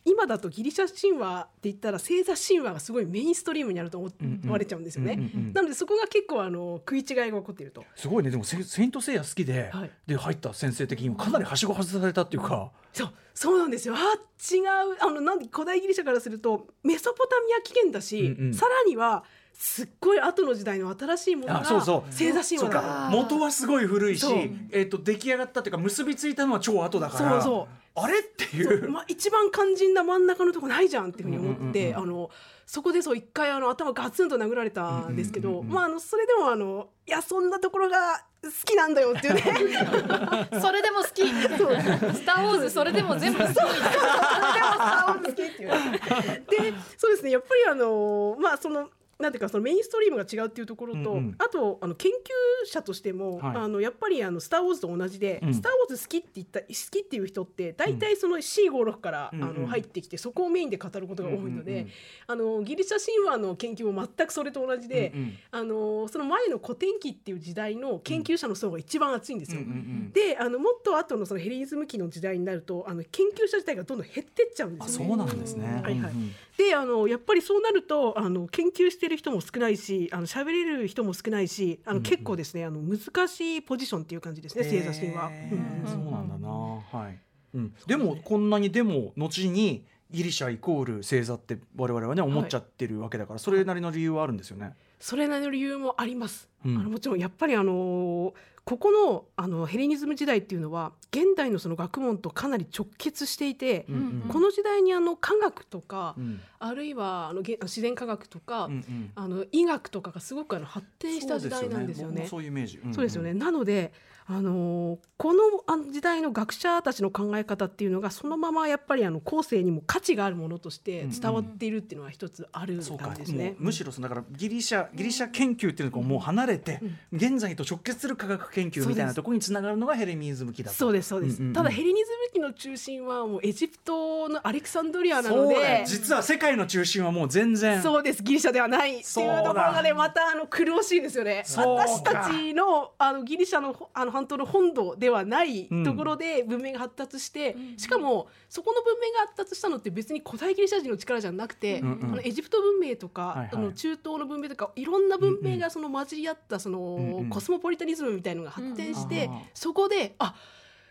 [0.04, 4.11] 今だとギリシャ神話って言ったら星座神話がすごいメインストリームにあると思
[4.50, 7.84] われちゃうんですよね、うんうんうんなのでそこが結構あの食い違いが起こっていると。
[7.96, 8.30] すごいね。
[8.30, 9.90] でもセセイントセイヤ好きで、はい。
[10.06, 13.94] で入った先生的にもかなりはしご外されたっていうか、そうそうなんですよ。
[13.96, 14.98] あ違う。
[15.00, 18.54] あのなんで古代ギリシャからするとメソポタミア起源だし、うんうん。
[18.54, 19.24] さらには
[19.61, 22.12] すっごい後の時代の新しいものがあそうそう。
[22.12, 24.25] 星座神話だか元はすごい古いし
[24.71, 27.31] えっと出来上がったっていうか結びついたのは超後だから。
[27.33, 28.01] そうそう。
[28.01, 28.75] あれっていそう。
[28.75, 32.31] うまあ、一番肝心な真ん中のとこないじゃんっていうふうに思って、うんうんうんあの
[32.68, 35.75] そこでそう一回あの頭ガツンと殴られたんですけど、うんうんうんうん。
[35.75, 39.42] まああのそれでもあのいやそんなところが好きなんだよっていうね。
[40.61, 41.27] それでも好き。
[41.27, 43.55] スター・ウォーズそれでも全部好き。
[43.55, 45.71] それでもスター・ウォーズ好きっていう。
[45.71, 47.31] でそうですね。
[47.31, 51.35] やっぱりあのまあそのなんていうかそのメインストリームが違うっていうところと、うんうん。
[51.38, 53.57] あとあの研究者としても、はい。
[53.57, 59.48] あのやっぱりあのスター・ウォーズと同じで、うんスター・ウォーズ好きって言った好きっていう人って大体その C56 から、うんうん。
[59.48, 61.90] あの入ってきてそこをメインで語ることが多いので、うんうんうん
[62.31, 65.38] あのギリシャ神話の研究も全くそれと同じで、うんうん。
[65.50, 69.62] あのその前の古典期っていう時代の研究者の層が一番熱いんですよ。
[69.62, 70.12] うんうんうん。
[70.12, 75.09] であのもっと後のそのヘレニズム期の時代になるとあの研究者自体がどんどん減ってっちゃうんであすよね。
[75.09, 75.66] そうなんですね。
[75.66, 75.94] はいはい。
[75.94, 85.31] うんうんであのやっぱりそうなるとあの研究してる人も少ないしあの喋れる人も少ないしあの、うんうん結構ですねあの難しいポジションっていう感じですね星座神話。
[85.31, 87.18] へうんーそうなんだな、はい、
[87.55, 94.73] うん、でもこんなにでも後にギリシャイコール星座って我々はね思っちゃってるわけだから、それなりの理由はあるんですよね。
[94.99, 96.49] それなりの理由もあります。
[96.66, 112.27] うんあのもちろんやっぱりあのここのあのヘレニズム時代っていうのは現代のその学問とかなり直結していて、うんうんこの時代にあの科学とか、うんあるいはあのげ自然科学とか、うんうんあの医学とかがすごくあの発展した時代なんですよね。
[112.27, 112.79] そういうイメージ。
[112.85, 113.33] んんそうですよね。。
[113.33, 113.92] なので、
[114.27, 115.42] あのーこの
[115.90, 123.51] 時代の学者たちの考え方っていうのがそのままやっぱりあの後世にも価値があるものとして伝わっているっていうのは一つあるんそうか、ですね。
[123.51, 126.80] もうむしろそのだからギリシャギリシャ研究っていうのがもう離れて、
[127.12, 130.76] 現在と直結する科学研究みたいなところにつながるのがヘレニズム期だと。
[130.76, 131.54] そうですそうです、うんうんうん。
[131.54, 137.82] ただヘレニズム期の中心はもうエジプトのアレクサンドリアなのでよ実は世界の中心はもう全然。
[137.82, 138.22] そうです。
[138.22, 141.44] ギリシャではないっていうところがねまたあの苦しいですよね。
[141.46, 152.12] 私たちのあのギリシャのほあの半島の本土ではないうんところで文明が発達して、しかもそこの文明が発達したのって別に古代ギリシャ人の力じゃなくて、うんうん。
[152.12, 153.50] あのエジプト文明とか、はいはい。
[153.52, 160.35] あの中東の文明とかいろんな文明がその混じり合ったその、コスモポリタニズムみたいのが発展して、そこであ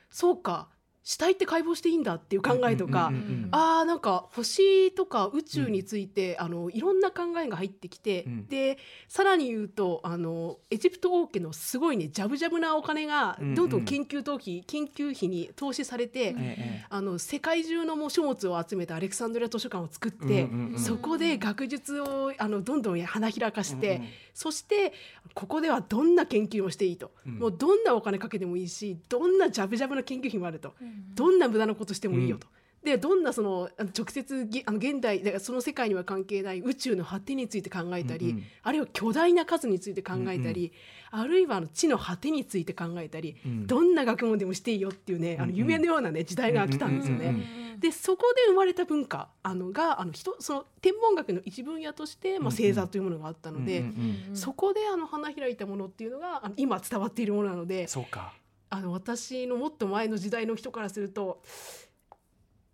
[0.10, 0.68] そうか
[1.10, 8.48] 死体って解剖していいんだっていう考えとか、うんうんうんうんあーなんか星とか宇宙について、あのいろんな考えが入ってきて、うん。
[8.48, 13.56] でさらに言うとあのエジプト王家のすごいねジャブジャブなお金がうんうん。
[13.56, 20.32] どんどん研究投費、研究費に投資されて、ええあの世界中のもう書物を集めたアレクサンドリア図書館を作って、うんう
[20.72, 24.94] んうんそこで学術をあのどんどん花開かして、うんうんそして
[25.34, 27.40] ここではどんな研究をしていいと、うん。
[27.40, 30.76] もうどんなお金かけてもいいしどんなジャブジャブな研究費もあると、
[31.16, 32.48] どんな無駄なことしてもいいよと。
[32.84, 40.74] でどんなその直接ぎあの現代だからその世界には関係ない宇宙の果てについて考えたり、うんうんあるいは巨大な数について考えたり、
[41.10, 43.68] あるいはあの地の果てについて考えたり、うん。
[43.68, 47.28] どんな学問でもしていいよっていうねあの夢のようなね時代が来たんですよね。
[47.28, 54.36] うんうんうんでそこで生まれた文化あのがあの人その天文学の一分野として、まあ、星座というものがあったので、うんうんうん。
[54.36, 58.34] そこであの花開いたものっていうのがあの今伝わっているものなのでそうか。
[58.70, 61.42] あの私のもっと前の時代の人からすると、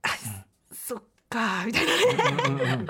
[0.02, 0.10] あ
[0.72, 2.44] そっかみたいなね。
[2.48, 2.88] うんうんうん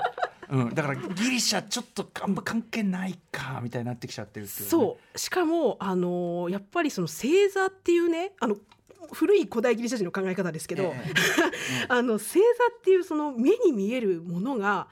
[0.50, 5.18] うん、だからギリシャちょっとあんま関係ないかみたいになってきちゃってるっていう、ね、そう。
[5.18, 8.56] しかもあのやっぱりその星座っていうねあの
[9.12, 10.94] 古い古代ギリシャ人の考え方ですけど、え
[11.88, 14.88] あの星座っていうその目に見えるものが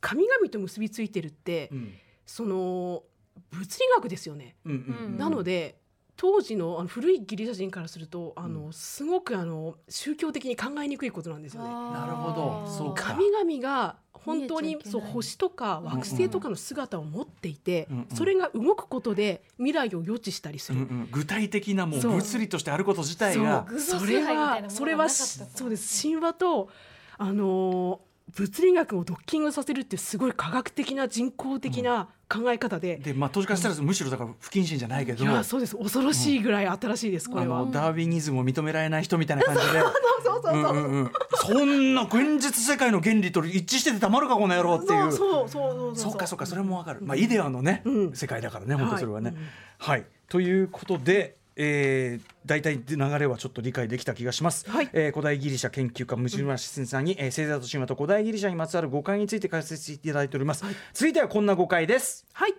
[0.00, 1.92] 神々と結びついてるって、うん。
[2.26, 3.04] その
[3.50, 4.56] 物理学ですよね。
[4.64, 5.18] うんうんうん。
[5.18, 5.80] なので
[6.16, 11.68] 当時のあの古いギリシャ人からするとあの、すごくあの宗教的に考えにくいことなんですよね。
[11.68, 12.66] なるほど。
[12.66, 13.14] そうか。
[13.14, 18.16] 神々が本当にそう星とか惑星とかの姿を持っていて、うんうん。
[18.16, 20.80] それが動くことで未来を予知したりする。
[20.80, 21.08] うんうん。
[21.10, 23.66] 具体的なもう物理としてあること自体が。
[23.78, 26.02] それはがそれはそうです。
[26.02, 26.70] 神話と
[27.18, 28.05] あのー
[28.36, 35.24] 物理学をドッキングさせるってすごい科学的な人工的な考え方で、でまあ当時からしたらむしろだから不謹慎じゃないけど。
[35.24, 35.74] いやそうです。
[35.74, 37.60] 恐ろしいぐらい新しいです、こあれは。
[37.60, 39.80] のダーウィニズムを認められない人みたいな感じで。
[39.80, 40.76] そうそうそうそう。
[40.76, 41.12] うんうんうん。
[41.36, 45.12] そんな現実世界の原理と一致しててたまるかこの野郎っていう。
[45.12, 46.16] そうそうそうそうそう。
[46.16, 48.12] かそうかそれもわかる、まあイデアのね、うん。
[48.12, 49.34] 世界だからね本当それはね。
[49.78, 54.90] ははいい、ということで、えー、大体流れはちょっと理解できた気がします、はい。
[54.92, 62.26] えー古代ギリシャ研究家ムジマシスンさんに、えー星座と神話と古代ギリシャにまつわる誤解について解説していただいております、続いてはこんな誤解です。
[62.34, 62.54] はい。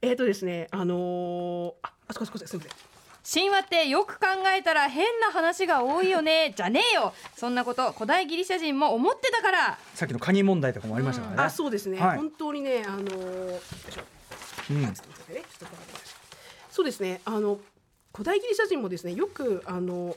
[0.00, 2.96] えっ、とですねあのー、ああそこそこすみません。
[3.28, 4.26] 神話ってよく考
[4.56, 6.52] えたら変な話が多いよね。
[6.56, 7.12] じゃねえよ。
[7.36, 9.78] そんなこと古代ギリシャ人も思ってたから。
[9.94, 12.16] さっきのカニ問題とかもありましたからね、あそうですね、はい。
[12.18, 13.60] 本当にねあのー
[14.70, 14.94] うん。
[16.70, 17.20] そうですね。
[17.24, 17.58] あの
[18.16, 20.16] 古代ギリシャ人もですねよくあの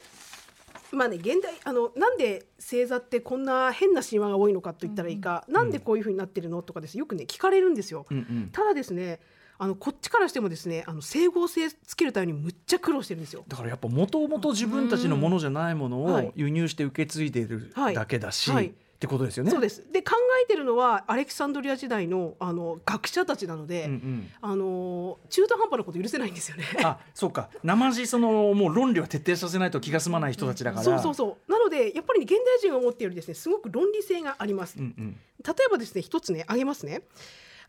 [0.94, 8.06] まあね現代あのなんで星座ってこんな変な神話が多いのかと言ったらいいか、なんでこういうふうになってるのとかですよくね聞かれるんですよ。
[8.10, 8.50] うんうん。
[8.54, 9.20] ただですね
[9.58, 13.44] あのこっちからしてもですねあの整合性つけるためにむっちゃ苦労してるんですよ。
[13.48, 16.32] だからやっぱもともと自分たちのものじゃないものをはい。
[16.36, 17.94] 輸入して受け継いでいるはい。
[17.94, 19.52] だけだし、はいってことですよね。
[19.52, 26.66] そうですで考えてるのはアレキサンドリア時代のあの学者たちなので、うんうんあの中途半端なこと許せないんですよね。
[26.84, 34.78] あそうか生地そのもう論理は徹底させないと気が済まない人たちだから、そうそうそうなのでやっぱり、ね、現代人が持っているですねすごく論理性があります。
[34.78, 37.04] うんうん例えばですね一つね挙げますね。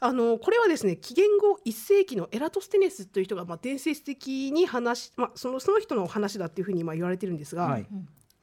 [0.00, 7.86] あのこれはですね紀元後1世紀のエラトステネスという人がまあ伝説的に話、まあ、そのその人の話だっていうふうにまあ言われてるんですが、はい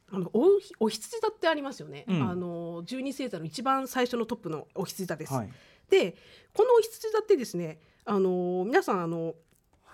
[0.10, 2.30] あのおお羊座ってありますよね、うん。
[2.30, 5.34] あの十二星座の一番最初のトップのお羊座です。
[5.34, 5.50] はい。
[5.89, 6.15] で
[6.54, 9.36] このお羊座ってですねあの皆さんあの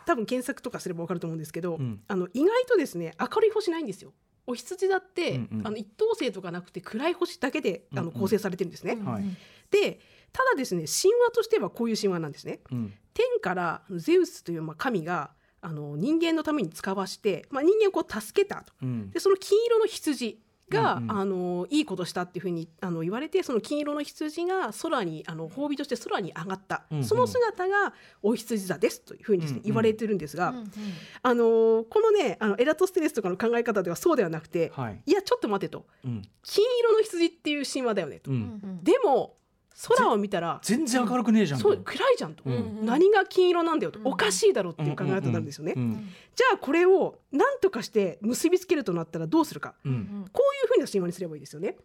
[0.05, 2.01] 多分検索とかすれば分かると思うんですけど、うん。
[2.07, 4.13] あの意外とですね明るい星ないんですよ。
[4.45, 5.67] お羊座って、うんうん。
[5.67, 8.13] あの一等星とかなくて暗い星だけであうんうん。
[8.13, 8.97] の構成されてるんですね。
[9.03, 9.23] はい。
[9.71, 9.99] で
[10.31, 12.59] ただですね神話としてはこういう神話なんですね。
[12.71, 12.93] うん。
[13.13, 15.31] 天からゼウスというまあ神が
[15.63, 18.73] あの人間のために使わして、まあ、人間をこう助けたと。
[18.81, 19.09] うん。
[19.11, 21.11] でその金色の羊が、うんうん。
[21.11, 27.03] あのいいことしたっていうふうにあの言われてその金色の羊が空にあの褒美として空に上がった、うんうん。
[27.05, 29.63] その姿がお羊座ですというふうにですね、うんうん。
[29.67, 30.53] 言われてるんですが、
[31.21, 35.01] あのこのねあのエラトステレスとかの考え方ではそうではなくて、はい。
[35.05, 35.85] いやちょっと待てと。
[36.03, 36.21] うん。
[36.43, 38.83] 金色の羊っていう神話だよねと、うん。
[38.83, 39.37] でも
[39.89, 41.69] 空を見たら全然明るくねえじゃんと。
[41.69, 42.85] そう暗いじゃんと、うん。
[42.85, 44.07] 何が金色なんだよと、うん。
[44.07, 46.09] おかしいだろうっていう考え方になるんですよね、うん。
[46.35, 50.25] じゃあこれを何とかして結びつけるとなったらどうするか、うん。
[50.31, 51.77] こういうふうな神話にすればいいですよね。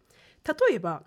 [0.69, 1.03] 例えば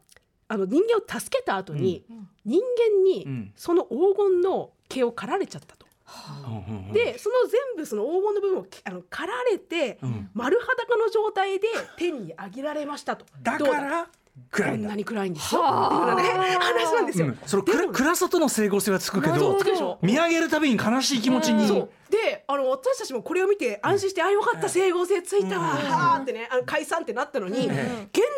[0.48, 2.28] あの人間を助けた後に、うん。
[2.44, 3.52] 人間にうん。
[3.56, 5.86] その黄金の毛を刈られちゃったと。
[6.92, 10.30] でその全部その黄金の部分をあの刈られて、うん。
[10.34, 13.24] 丸裸の状態で天に上げられましたと。
[13.42, 14.08] だから
[14.50, 14.82] 暗いんだ。
[14.82, 15.60] こんなに暗いんですよ。
[15.60, 17.26] っていうようなね話なんですよ。
[17.26, 17.38] うん。
[17.46, 21.68] その暗でも暗さとの整合性はつくけど見上げるたびに悲しい気持ちに。
[22.10, 27.70] であの私たちもこれを見て安心して、あよかった整合性ついたわ、はーってねあの解散ってなったのに、ん。
[27.70, 27.72] 現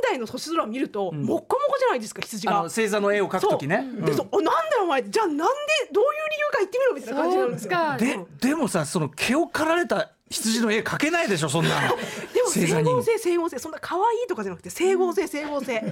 [0.09, 1.23] 代の星空を見ると、ん。
[1.23, 2.53] もっこもこじゃないですか羊が。
[2.53, 2.63] あの。
[2.65, 3.85] 星座の絵を描くときね。
[3.99, 4.07] そう。
[4.07, 4.29] でそう。
[4.33, 5.45] おなんだよお前じゃあなんで
[5.93, 8.29] どういう理由か言ってみろみたいな感じになるんですよ。
[8.41, 11.81] ででもさその毛を刈られた羊の絵描けないでしょそんな
[12.35, 13.59] でも整合性整合性。
[13.59, 15.83] そんな可愛いとかじゃなくて整合性整合性。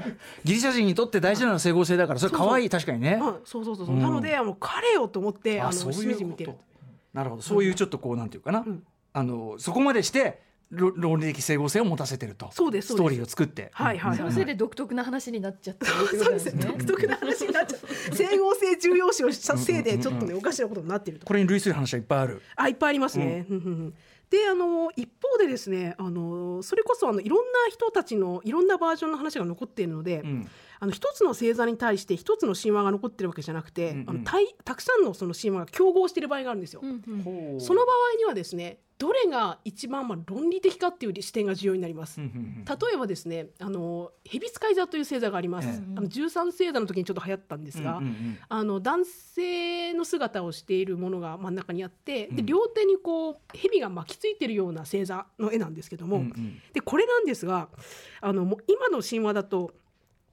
[0.44, 3.20] ギリシャ人にとって大事なのは整合性だからそれ可愛い確かにね。
[3.22, 4.02] うん、そうそうそうそう、うん。
[4.02, 6.54] なのでもう彼よと思ってあのそうしめじみてる。
[7.12, 7.42] なるほど。
[7.42, 8.82] そういうちょっとこうなんていうかな、ん。
[9.12, 10.40] あのそこまでして
[10.72, 12.50] ろ論理的整合性を持たせてると。
[12.52, 12.96] そうですそうです。
[12.96, 13.70] ストーリーを作って。
[13.72, 14.32] はいはいはい。
[14.32, 16.64] それで独特な話になっちゃったってことそうですすね。
[16.64, 21.26] 独特な話になっちゃう整合性重要視をしたせいでちょっとねおかしなことになってると。
[21.26, 22.42] これに類する話はいっぱいある。
[22.56, 23.46] あいっぱいありますね。
[23.50, 23.94] うんうんうん
[24.32, 30.48] であの一方でですねあのそれこそあのいろんな人たちのいろんなバージョンの話が残っているので、うん。
[30.80, 34.10] あの一つの星座に対して一つの神話が残ってるわけじゃなくて、うんうん。
[34.10, 36.82] あのたいたくさんのその神話が競合している場合があるんですよ。
[37.24, 37.60] ほう。
[37.60, 42.20] その場合にはですねどれが一番まあ論理的かっていう視点が重要になります。
[42.20, 42.28] 例
[42.94, 45.74] えばですねあの蛇使い座という星座があります、ええ。
[45.96, 48.00] あの13星座の時にちょっと流行ったんですが、
[48.48, 52.36] あの男性の姿をしているものが真ん中にあって、うん。
[52.36, 56.62] で両手にこう蛇が巻きついてるような星座の絵なんですけども、うんうん。
[56.72, 57.70] でこれなんですが
[58.20, 59.72] あのもう今の神話だと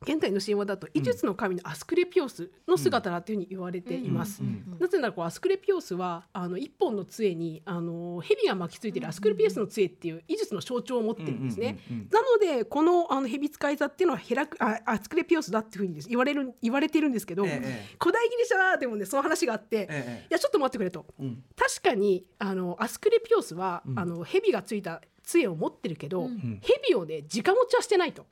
[0.01, 4.41] 現代の神話だと医術の神のアスクレピオスの姿だというふうに言われています。
[4.41, 4.77] うん。
[4.79, 11.79] なぜならこうアスクレピオスはあの一本の杖にあの蛇が巻きついているアスクレピオスの杖っていう医術の象徴を持ってるんですね。
[12.11, 16.07] なのでこのあの蛇使い座っていうのはヘラクあアスクレピオスだっていうふうにです。
[16.07, 21.05] 言われる言われているんですけど、ええ古代ギリシャでもねその話があって、ええいやちょっと待ってくれと。
[21.19, 21.43] うん。
[21.57, 23.99] 確かにあのアスクレピオスは、うん。
[23.99, 26.61] あの蛇がついた杖を持ってるけど、ん。
[26.61, 28.25] 蛇をね直持ちはしてないと。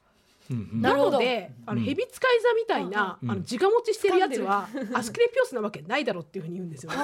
[0.49, 0.81] うんうん。
[0.81, 1.11] なるほど。
[1.13, 1.85] のであのうん。
[1.85, 6.91] 蛇使い座みたいな、うんあの直持ちしてるやつはアスクレピオスなわけないだろうっていうふうに言うんですよ。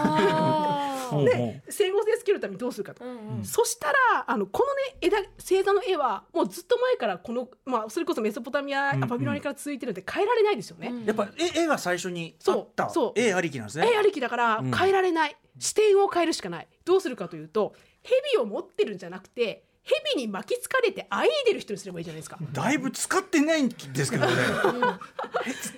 [1.25, 3.03] で整合性つけるためにどうするかと。
[3.05, 3.45] うんうん。
[3.45, 3.95] そしたら
[4.27, 10.87] あのこのね枝星座の絵はもうずっと前からこの、まあ、それこそメソポタミア、うんバビロニアから続いてるので変えられないですよね。
[10.87, 13.19] うんやっぱ絵絵が最初にあったそうそう。
[13.19, 13.91] 絵ありきなんですね。
[13.91, 14.71] 絵ありきだからうん。
[14.71, 16.67] 変えられない、視点を変えるしかない。
[16.85, 22.37] どうするかというと蛇を持ってるんじゃなくて蛇に巻きつかれてあいでる人にすればいいじゃないですか。
[22.53, 24.31] だいぶ使ってないんですけどね。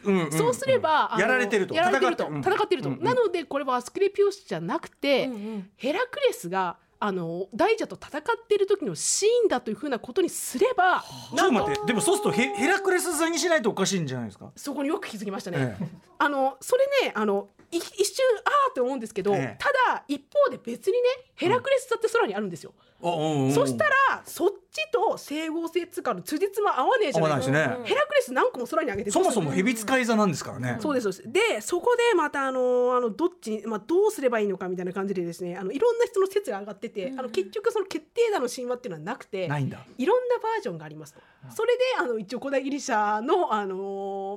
[0.04, 0.20] うん。
[0.20, 1.74] うんそうすれば、やられてると。
[1.74, 2.28] やられてると。
[2.28, 2.42] うん。
[2.42, 5.70] 戦ってると、なのでこれはアスクレピオスじゃなくて、うんうん。
[5.76, 11.04] ヘラクレスがあの大蛇と戦っている時のシーンだというふうなことにすれば
[11.36, 11.86] ちょっと待って。
[11.88, 14.52] でもそうするとヘヘラクレス座にしないとおかしいんじゃないですか？
[14.56, 15.58] そこによく気づきましたね。
[15.60, 15.88] ええ。
[16.20, 19.58] あのそれねあのい一瞬ああって思うんですけど、ええ。
[19.60, 21.00] ただ一方で別にね
[21.36, 22.74] ヘラクレス座って空にあるんですよ。
[22.78, 23.92] うんそしたら
[24.26, 27.36] そっちと整合性つかの辻褄合わねえじゃない？
[27.38, 27.54] ですか。
[27.54, 27.78] ね。
[27.84, 30.78] ヘラクレス何個も空に上げてそもそも蛇使い座なんですからね。
[30.80, 31.56] そうですそうです。
[31.56, 39.86] でそこでまたあのあのどっちに、まあ、どうすればいいのかみたいな感じでですねあのいろんな人の説が上がってて、あの結局その決定打の神話っていうのはなくてないんだ。
[39.98, 41.14] いろんなバージョンがあります。
[41.14, 41.20] と。
[41.56, 43.76] それであの一応古代ギリシャの、あの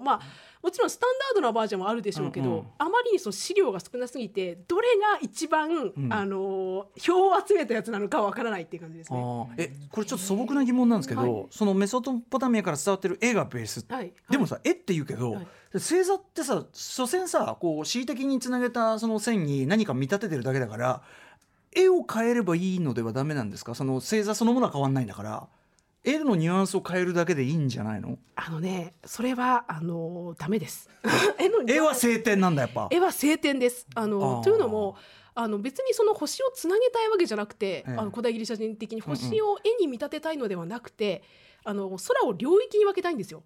[0.01, 0.21] ーまあ
[0.69, 2.65] もちろんスタンダードなバージョンもあるでしょうけど、うんうん。
[2.77, 6.13] あまりにその資料が少なすぎてどれが一番、ん。
[6.13, 9.21] あのー票を集めたやつなのかわからないっていう感じですあね。
[9.21, 9.47] ー。
[9.57, 11.47] えこれちょっと素朴な疑問なんですけど、はい。
[11.51, 14.13] そのメソポタミアから伝わってる絵がベース、はい。
[14.29, 15.47] でもさ絵って言うけど、はい。
[15.73, 21.03] 星座ってさ所詮さこう恣意的につなげたその線に何か見立ててるだけだから
[21.75, 23.75] 絵を変えればいいのではダメなんですか？
[23.75, 25.49] その星座そのものは変わんないんだから
[26.09, 28.19] 絵のニュアンスを変えるだけでいいんじゃないの？
[28.35, 30.89] あのねそれはあのーダメです。
[31.39, 32.89] 絵の絵は晴天なんだやっぱ。
[32.91, 33.87] 絵は晴天です。
[33.95, 34.97] あのというのも
[35.35, 37.91] あの別にその星をつなげたいわけじゃなくて、ええ。
[37.93, 41.23] あの古代ギリシャ人的に星を絵に見立てたいのではなくて、
[41.65, 43.45] あの空を領域に分けたいんですよ。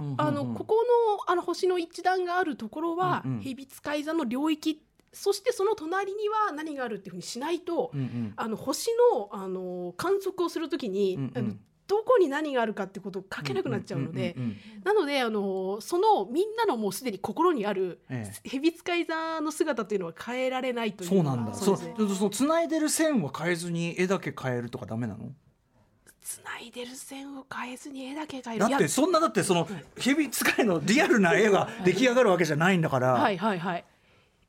[0.00, 0.20] うんうんうん。
[0.20, 3.40] あのここのあの星の一段があるところは、うんうん。
[3.40, 8.32] 蛇使い座の領域そしてその隣には何があるっていうふうにしないと、うんうん。
[8.36, 11.32] あの星のあの観測をするときに、うんうん。
[11.36, 11.54] あの
[11.86, 14.36] どこに何があるかってことを書けなくなっちゃうので、
[14.84, 21.52] なのであのそのみんなのもうすでに心にあるえ蛇使い座の姿というのは変えられないというそうなんだ。
[21.54, 21.94] そうね。
[21.98, 25.30] そその繋いでる線は変えずに絵だけ変えるとかダメなの？
[26.22, 28.68] つないでる線を変えずに絵だけ変える。
[28.68, 29.68] だってそんなだってその
[29.98, 33.84] 蛇使いのリアルな絵が出来上がるわけじゃないんだから、はいはいはい。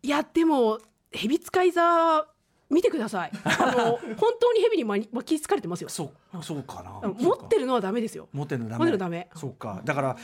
[0.04, 0.80] いやでも
[1.12, 2.26] 蛇使い座
[2.70, 3.32] 見てください。
[3.44, 5.90] あの 本当に蛇に巻きつかれてますよ。
[5.90, 7.10] そうそうかな。
[7.10, 8.28] 持ってるのはダメですよ。
[8.32, 8.98] 持ってるのダメ。
[8.98, 9.30] ダメ。
[9.36, 9.82] そうか。
[9.84, 10.18] だから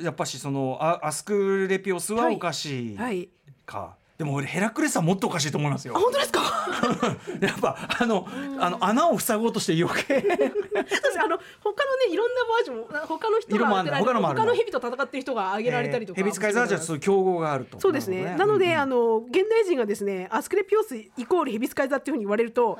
[0.00, 3.28] やっぱしそのあアスクレピオスはおかしいはい。
[3.66, 5.94] か、でも俺ヘラクレスはもっとおかしいと思いますよ。
[5.96, 6.40] あ本当ですか？
[7.40, 8.26] やっぱあの
[8.58, 10.20] あの穴を塞ごうとして余計。
[10.20, 17.78] 確かにあの他のねいろんなバージョン他の人が当てられ他の他の蛇と戦ってる人が挙げられたりとか、蛇使い座はじゃあそういう競合があると。
[17.78, 18.34] そうですね。
[18.36, 22.76] なので、あの現代人がですね、アスクレピオスイコールヘビ使い座っていうふうに言われると、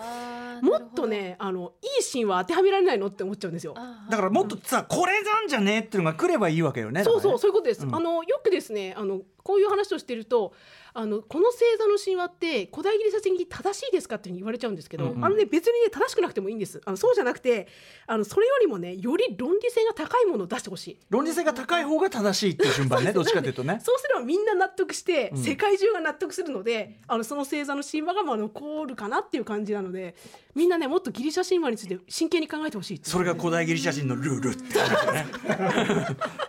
[0.61, 3.74] もっとね、あのいいシーンは当てはめられないのって思っちゃうんですよ。
[4.11, 7.05] だからもっとさこれなんじゃねえっていうのが来ればいいわけよね。
[7.05, 7.84] そうそう、そういうことです。
[7.86, 7.95] うん。
[7.95, 10.53] あのよくですね、あのこういう話をしてると、
[10.99, 15.25] あのこの星座の神話って古代ギリシャ人に正しいですかっていうふうに言われちゃうんですけど、うんうん。
[15.25, 16.81] あのね別にね正しくなくてもいいんです。
[16.85, 17.69] あのそうじゃなくて、
[18.09, 20.99] あのそれよりもねより論理性が高いものを出してほしい。
[21.09, 23.79] 論理性が高い方が正しいっていう順番ね どっちかというとね。
[23.81, 25.39] そうすればみんな納得して、うん。
[25.39, 30.17] 世界中が納得するのであのその星座の神話がまあ残るかなっていう感じなので
[30.57, 35.27] みんなねもっとギリシャ神話について真剣に考えてほしいそれが古代ギリシャ人のルールってことね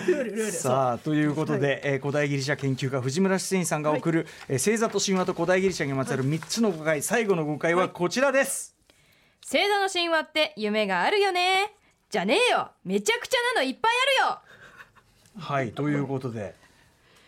[0.07, 0.51] ルールルール。
[0.51, 8.75] さあということで、えー古代ギリシャ研究家藤村出演さんが送る、えー星座と神話と古代ギリシャにまつわる3つの誤解、最後の誤解はこちらです、
[9.43, 11.75] 星座の神話って夢があるよね。
[12.09, 12.71] じゃねえよ。
[12.83, 13.91] めちゃくちゃなのいっぱい
[14.21, 14.39] あるよ。
[15.37, 16.55] はいということで。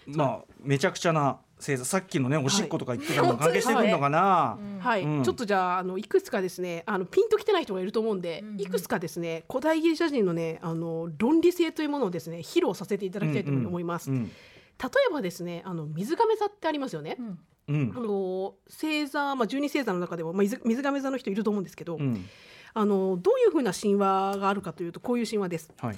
[0.07, 1.85] まあめちゃくちゃな星座。
[1.85, 5.23] さっきのねおしっことか言ってたのも関係してくるのかな、はい、うん。
[5.23, 8.61] ちょっとじゃああのいくつかですねあのピンときてない人がいると思うんで、うんうん。
[8.61, 14.09] いくつかですね古代ギリシャ人のねあの論理性というものをですね披露させていただきたいと思います。
[14.09, 14.31] うん
[14.81, 17.17] 例えばですねあの水亀座ってありますよね。
[17.19, 22.25] うんうんあの星座、まあ、12星座の中でも、まあ、水水亀座の人いると思うんですけど、うん
[22.73, 25.71] あのどういうふうな神話があるかというとこういう神話です。
[25.79, 25.97] はい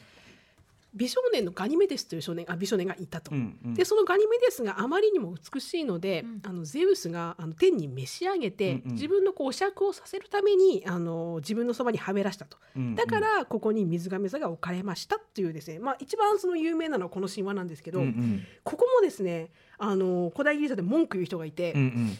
[0.93, 3.31] 美少年のガニメデスという少年あ美少年がいたと。
[3.31, 3.73] うんうん。
[3.75, 6.41] でそのガニメデスがあまりにも美しいので、うん。
[6.43, 8.91] あのゼウスがあの天に召し上げて、うんうん。
[8.93, 12.57] 自分のこうお酌をさせるためにあの自分のそばにはめらしたと。
[12.75, 18.43] うんだからここに水亀座が置かれましたっていうですね、まあ、一番その有名なのはこの神話なんですけど、うんうん。
[18.63, 22.17] ここもですねあの古代ギリシャで文句言う人がいて、うんうん。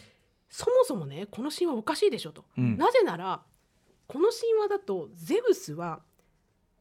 [0.48, 2.76] そもそもねこの神話おかしいでしょと、うん。
[2.76, 3.42] なぜなら
[4.06, 6.00] この神話だとゼウスは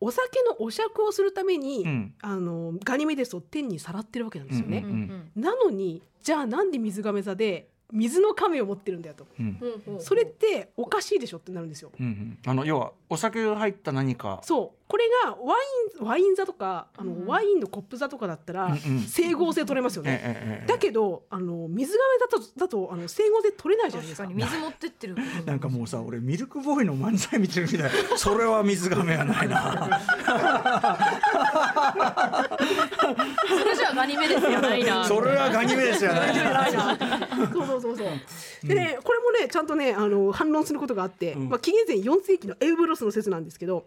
[0.02, 2.14] お酒のお酌をするために、うん。
[2.22, 4.84] あのガニメデスを天にさらってるわけなんですよね。
[4.86, 10.02] うんなのにじゃあなんで水亀座で水の亀を持ってるんだよと、うんうんうん。
[10.02, 11.92] それっておかしいでしょってなるんですよ。
[12.00, 12.38] うんうん。
[12.46, 14.40] あの要はお酒が入った何か。
[14.44, 17.28] そうこれがワインワイン座とかあの、うん。
[17.28, 19.02] ワインのコップ座とかだったら、うんうん。
[19.02, 20.66] 整合性取れますよね。
[20.68, 24.28] だけどあの水亀だとだとあの整合性取れないじゃないですか。
[24.28, 24.50] 確かに。
[24.50, 25.16] 水持ってってる。
[25.46, 30.02] なんかもうさ俺ミルクボーイの漫才見てるみたいそれは水がめはないな。
[33.48, 35.06] それじゃあガニ目ですよな いな。
[35.06, 36.98] それはガニメですよねないな。
[37.54, 38.68] そうそうそうそう。
[38.68, 41.50] でね、これもねちゃんとねあの反論することがあって、うん。
[41.50, 43.86] まあ紀元前4世紀のエウブロスの説なんですけど、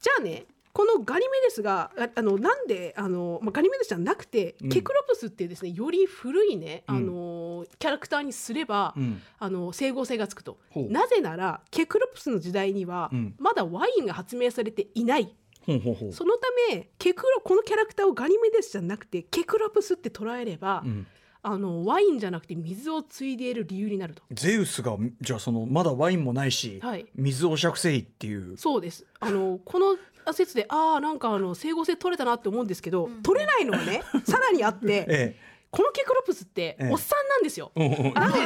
[0.00, 0.46] じゃあね。
[0.74, 4.68] このガニメデスがああのなんであの、まあ、ガニメデスじゃなくて、うん。
[4.68, 6.96] ケクロプスっていうですねより古いね、うん。
[6.96, 9.20] あのキャラクターにすれば、うん。
[9.40, 10.58] あの整合性がつくと。
[10.76, 13.34] なぜならケクロプスの時代には、うん。
[13.38, 15.34] まだワインが発明されていない。
[15.66, 21.06] そのためケクロこのキャラクターをガニメデスじゃなくてケクロプスって捉えれば、うん
[21.42, 24.22] あのワインじゃなくて水を継いでいる理由になると。
[24.32, 29.06] ゼウスがじゃあそのまだワインもないし、はい水を酌せいっていうそうです。
[29.20, 29.96] あのこの
[30.32, 35.36] 説でああなんかあの整合性取れたなって思うんですけど、取れないのはねさらにあって、 え
[35.70, 36.90] このケクロプスってええ。
[36.90, 37.70] おっさんなんですよ。
[37.76, 37.92] なの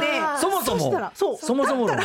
[0.01, 0.07] で
[0.41, 0.81] そもそも。
[0.81, 1.37] したらそう。
[1.37, 1.89] そもそも。
[1.89, 1.99] そも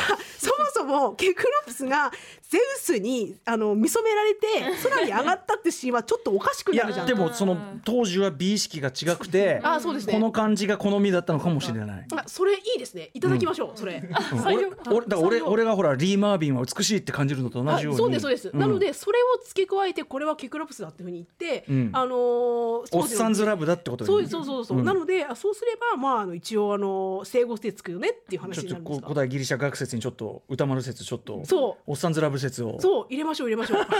[0.72, 2.12] そもケクロプスが
[2.48, 4.46] ゼウスにあの見初められて
[4.82, 7.06] 空に上がったってシーンはちょっとおかしくなるじゃん。
[7.06, 10.12] でもその当時は美意識が違くて あーそうですね。
[10.12, 12.06] この感じが好みだったのかもしれない。
[12.14, 13.10] あそれいいですね。
[13.12, 13.78] いただきましょう。
[13.78, 14.02] それ。
[14.46, 17.96] 俺俺俺がほらリー・マービンは美しいって感じるのと同じように。
[17.96, 18.58] あそうですそうです、ん。
[18.58, 21.90] なのでそれを付け加えてこれはケクロプスだっていうふうに言って、うん。
[21.92, 22.18] あのー
[22.92, 24.84] おっさんずラブだってことそうそうそうそう、ん。
[24.84, 29.06] なのであそうすればまああの一応あの整合性つくよねっていう話になるんですか？
[29.08, 31.82] 古代ギリシャ学説にちょっと歌丸説ちょっとそう。
[31.90, 32.80] おっさんずラブ説を。
[32.80, 33.86] そう入れましょう入れましょう。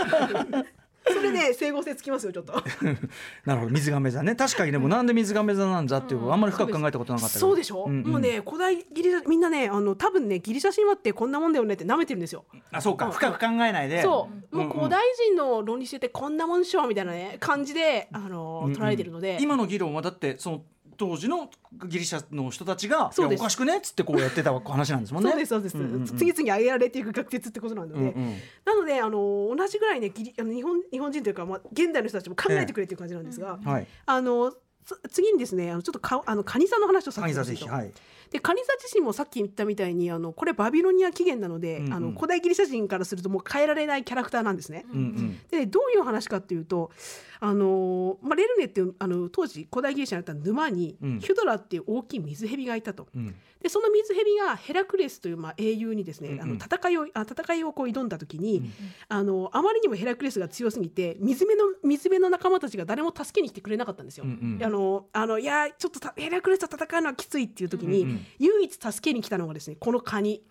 [1.11, 2.53] それで整合性つきますよちょっと。
[3.45, 3.71] なるほど。
[3.71, 4.35] 水亀座ね。
[4.35, 7.47] 確かにでもなんで水亀座なんだっていう、あんまり深く考えたことなかったけど。
[7.47, 8.07] そうでしょ、んん。
[8.07, 12.45] もうね古代ギリシャみんなねあの多分ねギリシャ神話ってこんなもんだよねって舐めてるんですよ。
[12.71, 13.09] あそうか。
[13.09, 14.03] 深く考えないで。
[14.03, 14.77] そう、もううんうん。
[14.77, 18.79] 古代人の論理性ってこんなもんしょみたいなね感じであのうんうん。
[18.79, 20.61] 捉えてるので、今の議論はだってその
[20.99, 21.49] 当時の
[21.87, 23.39] ギリシャの人たちが「そうです。
[23.39, 25.29] いやおかしくね」っつってこうやってた話なんですもんね。
[25.31, 26.05] そうですそうです、んうんうん。
[26.05, 28.35] 次々挙げられていく学説ってことなので、うんうん
[28.65, 33.87] なのであの同じぐらいねギリあの日本日本人というか、まあ、現代の人たちも考えてくれっていう感じなんですが、はい。
[34.05, 34.53] あの
[34.85, 37.93] つ次にですねあのちょっとかあのカニ座の話をさせてほしいとぜひはい。
[38.31, 44.85] でカニ座自身もさっき言ったみたいにあのこれバビロニア起源なので、うんうんあの古代ギリシャ人からするともう変えられないキャラクターなんですね。
[44.91, 45.39] うんうん。
[45.49, 46.91] でどういう話かっていうと
[47.39, 53.07] あの、まあ、レルネっていうあの当時古代ギリシャにあった沼に、うんヒュドラっていう大きい水蛇がいたと。
[53.15, 58.71] うんでその水蛇がヘラクレスというまあ英雄にですね、うんうんあの戦いをあ戦いをこう挑んだ時に、うん
[59.09, 64.23] あのあまりにもヘラクレスが強すぎて水辺の水辺の仲間たちが誰も助けに来てくれなかったんですよ。
[64.23, 70.41] うんうんあのあのいやちょっとたヘラクレスと戦うのはきついっていう時に、うんうん唯一助けに来たのがですねこのカニ。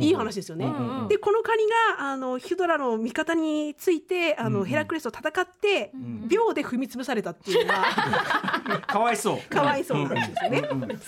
[0.00, 0.64] いい話ですよね。
[0.66, 1.64] うんうんでこのカニ
[1.98, 9.50] があのヒュドラの味方についてあの、うんうんヘラクレスと戦って、ん秒で踏み潰されたっていうのが かわいそう。
[9.50, 10.50] かわいそうな話ですよ
[10.86, 10.98] ね。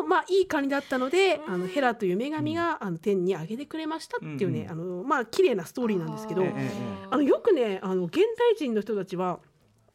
[0.00, 6.44] もまあいいカニだったので、あのヘラという女神が、あの天に上げてくれましたっていうね、うんあのまあ綺麗なストーリーなんですけど、
[7.10, 9.40] あのよくねあの現代人の人たちは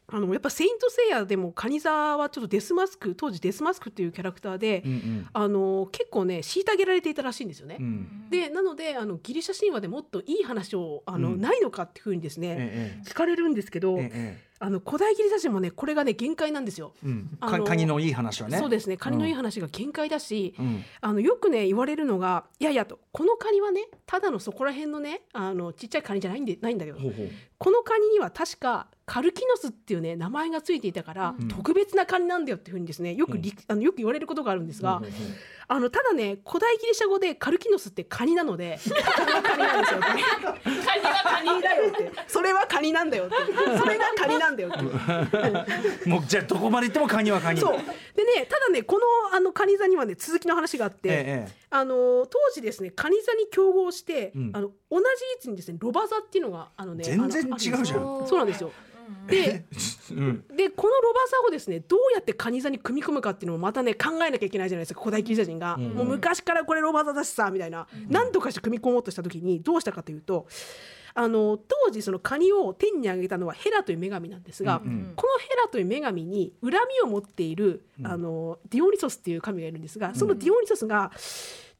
[0.08, 5.26] あのやっぱ「セイント・セイヤ」でもカニ座はちょっとデスマスク当時デスマスクっていうキャラクターで、うんうん。
[5.32, 7.78] あの結構ね虐げられていたらしいんですよね。
[7.80, 8.26] うん。
[8.30, 11.40] でなのであのギリシャ神話でもっといい話をあの、うん。
[11.40, 16.94] ないのかっていうふうにですね、ええ聞かれるんですけど、えええあの古代ギリシャ人もねこれがね限界なんですよ。
[17.04, 18.58] うん、あのかカニのいい話はね。
[18.58, 18.96] そうですね。
[18.96, 20.84] カニのいい話が限界だし、うん。
[21.00, 26.98] あのよくね言われるのがいやいやとこのカニはねただのそこら辺のねあのちっちゃいカニじゃないんでないんだけど
[27.58, 31.48] このカニには確かカルキノスっていうね名前がついていたから、うん。
[31.48, 35.02] 特別なカニなんだよっていうふうにですねよくり、あのよく言われることがあるんですが、
[35.68, 38.78] あのただね古代ギリシャ語でカルキノスってカニなので
[39.42, 40.00] カニなんですよ。
[40.02, 42.12] カニはカニだよって。
[42.26, 43.34] それはカニなんだよって。
[43.78, 44.82] それがカニなんだよって。
[46.08, 47.60] もうじゃあどこまで行ってもカニはカニ。
[47.60, 47.76] そう。
[47.76, 54.50] でねただねこのあのカニ座にはね続きの話があって、ええあの当時ですねカニ座に競合して、うん。
[54.54, 57.76] あの同じ位置にですねロバ座っていうのがあのね全然違うじゃん。
[57.76, 58.72] あるですよそうなんですよ。
[59.26, 59.64] で
[60.10, 60.44] うん。
[60.56, 65.80] でこのロバ座をですねどうやってカニ座に組み込むかっていうのもまたね考えなきゃいけないじゃないですか古代ギリシャ人が、ん。
[65.90, 70.46] もう昔からこれロバ座だしさみたいな、何とかして組み込もうとした時にどうしたかというと
[71.14, 75.12] あの当時そのカニを天に上げたのはヘラという女神なんですが、うんうん。
[75.16, 78.06] このヘラという女神に恨みを持っている、うん。
[78.06, 81.12] あのディオニソスっていう神がいるんですがそのディオニソスが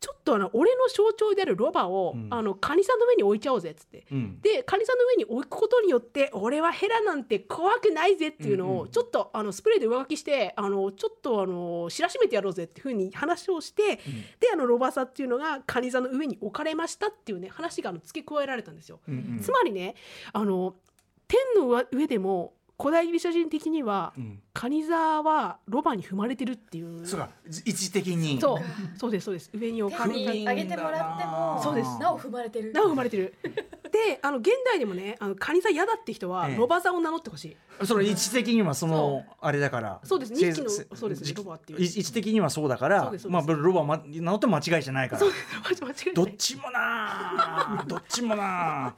[0.03, 2.27] ちょっとあの俺の象徴であるロバを、うん。
[2.31, 4.05] あのカニさんの上に置いちゃおうぜっつって。
[4.11, 4.41] うん。
[4.41, 8.79] でカニさんの上に置くことによって俺はヘラなんて怖くないぜっていうのうんうん。
[8.81, 13.97] をちょっとあのスプレーで上書きしてあのちょっとあの知らしめてやろうぜっていうふうに話をして、
[14.41, 18.99] であのロバサっていうのがカニ座の上に置かれましたっていうね話があの付け加えられたんですよ。
[19.07, 19.41] うんうん。
[19.41, 19.95] つまりね
[20.33, 20.75] あの
[21.29, 24.41] 天の上上でも古代ギリシャ人的には、うん。
[24.53, 27.07] カニ座はロバに踏まれてるっていう。
[27.07, 27.28] そうか。
[27.64, 28.41] 位置的に。
[28.41, 28.59] そう。
[28.99, 29.51] そうですそうです。
[29.55, 32.72] 上に置かれて天に上げてもらってもそうですなお踏まれてる。
[32.72, 33.35] なお踏まれてる。
[33.93, 36.57] であの現代でもねあのカニ座嫌だって人はええ。
[36.57, 37.57] ロバ座を名乗ってほしい、
[37.87, 40.01] その位置的にはそのあれだから。
[40.03, 40.35] そうです。
[40.35, 41.80] せ二匹のせそうですねじロバっていう。
[41.80, 45.20] 位置的にはそうだからそうですそうまあロバま名乗っても間違いじゃないから。
[45.20, 45.37] そうで
[45.76, 46.14] す間違いない。
[46.14, 48.95] どっちもなどっちもな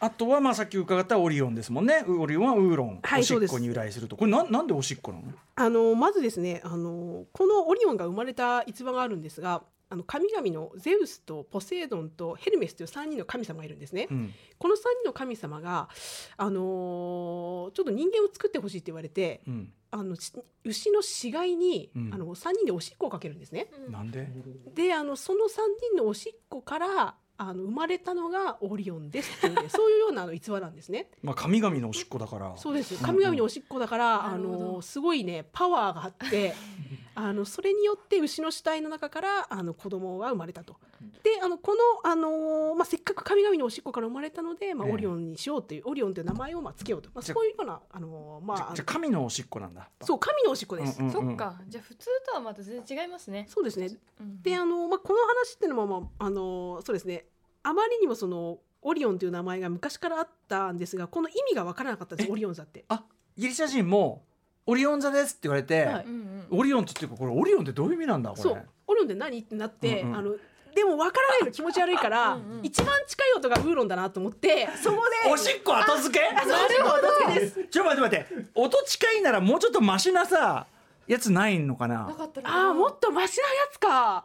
[0.00, 2.04] あとはまあさっき伺ったオリオンですもんね。
[2.08, 4.16] オリオンはウーロン、はいおしっこに由来すると。
[4.16, 5.24] これなんなんでおしっこなの？
[5.56, 14.06] あのまずですねあのこのオリオンが生まれた逸話があるんですがあの神々のゼウスとポセイドンとヘルメスという3人の神様がいるんですね。
[14.10, 14.32] うん。
[14.58, 15.88] この3人の神様が、
[16.36, 19.72] あのーちょっと人間を作ってほしいって言われてうん。
[19.92, 20.32] あのし
[20.64, 22.10] 牛の死骸に、うん。
[22.14, 23.66] あの3人でおしっこをかけるんですね。
[23.88, 24.28] なんで？
[24.74, 25.48] であのその3
[25.92, 31.08] 人のおしっこからあの生まれたのがオリオンですっていうね そういうようなあの逸話なんですね。
[31.22, 32.52] まあ神々のおしっこだから。
[32.58, 33.02] そうです。
[33.02, 36.54] 神々のおしっこだから、あなるほどのすごいねパワーがあって
[37.14, 40.76] あのそれによって牛の死体の中からあの子供が生まれたと。
[41.22, 44.94] であのこの、あのまあ、せっかく神々のおしっこから生まれたので、まあ、ええ。
[44.94, 49.88] オリオンにしようという、オリオンという名前をまあつけようと、まあ、そういうような、あのまあ、じゃあ神のおしっこなんだ。
[50.02, 51.00] そう神のおしっこです。
[51.00, 51.60] うんうんそっか。
[51.68, 53.46] じゃあ普通とはまた全然違いますね。
[53.48, 53.90] そうですね。
[54.20, 57.26] うんであの、まあ、この話っていうのも、まあ、あのそうですね。
[57.62, 62.32] あまりにもそのオリオンという名前が昔からあったんですがこの意味が分からなかったんですえ？
[62.32, 62.84] オリオン座って。
[62.88, 63.04] あ
[63.36, 64.24] ギリシャ人も
[64.70, 66.06] オリオン座ですって言われて、はい。
[66.50, 68.42] オリオンっていうかこれオリオンってどういう意味なんだこれ。
[68.42, 68.68] そう。
[68.86, 70.16] オリオンって何ってなって、うんうん。
[70.16, 70.30] あの
[70.74, 72.64] でも分からないの気持ち悪いから うんうん。
[72.64, 76.32] 一番近い音がウーロンだなと思ってそこでおしっこ後付け？
[76.34, 76.48] なる
[76.84, 77.64] ほどです。
[77.64, 80.66] ちょっと待って待って音近いならもうちょっとマシなさ
[81.08, 82.06] やつないのかな？
[82.06, 84.24] なかったらああもっとマシなやつか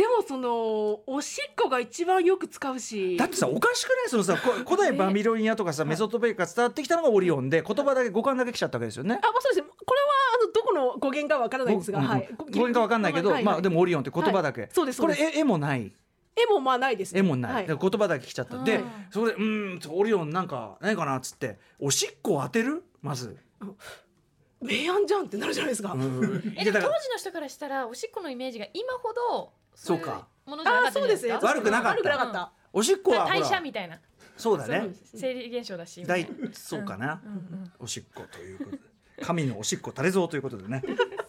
[0.00, 3.18] でもそのおしっこが一番よく使うし。
[3.18, 4.08] だってさおかしくない？
[4.08, 9.20] そのさこ 古代バビロニアとかさメソポタミアから伝わってきたのがオリオンで言葉だけ語感だけ来ちゃったわけですよね。
[9.22, 9.66] あ、まあ、そうです。
[9.66, 10.06] ねこれは
[10.42, 12.10] あのどこの語源かわからないんですが、うんうん。
[12.12, 14.70] はい、語源かわかんないけど、まあでもオリオンって言葉だけ、はい。
[14.72, 15.36] そうですこれそうです。
[15.36, 15.92] 絵絵もない？
[16.34, 21.58] 絵もまあないです、ね、絵もない、言葉だけ来ちゃった、でうんそれでうーんオリオンなんかないかなっつって。
[21.78, 22.82] おしっこを当てる？
[23.02, 23.36] まず、
[24.62, 30.26] 明暗じゃんってなるじゃないですか、うんえ当時の人からしたらおしっこのイメージが今ほどそうか。
[30.44, 31.40] ものじゃなかあったんじゃないですか？
[31.40, 31.98] そうです悪くなかった。
[31.98, 33.98] 悪くなかった、おしっこはほ代ら謝みたいな。
[34.36, 34.90] そうだね。
[35.14, 38.78] 生理現象だしみた大そうかな、うんうんおしっこということで。
[39.22, 40.82] 神のおしっこ垂れ蔵ということでね。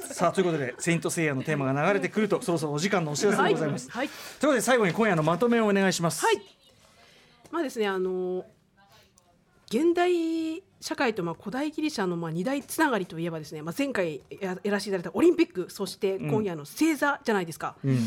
[0.00, 0.14] さん。
[0.14, 6.24] さあということで「セイント・セイヤ」のテーマが流れてくるとそろそろお時間のお知らせでございます、はい、ということで最後に今夜のまとめをお願いします。
[6.24, 6.42] はい。
[7.50, 8.44] まあですねあの
[9.74, 17.98] 現代社会とまあ古代ギリシャのまあ二大つながりといえばですね、まあ、前回ややらせていただいたオリンピックそして今夜の星座じゃないですか、うん。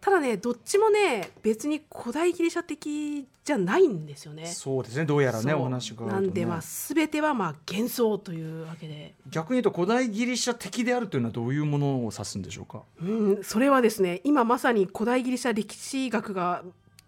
[0.00, 4.46] ただねどっちもね別に古代ギリシャ的じゃないんですよね。
[4.46, 5.04] そうですね。
[5.04, 12.82] どうやらねお話がなんでまあ全てはまあ幻想というわけで、逆に言うと古代ギリシャ的であるというのはどういうものを指すんでしょうか？
[13.00, 13.04] う
[13.40, 16.64] ん、それはですね今まさに古代ギリシャ歴史学が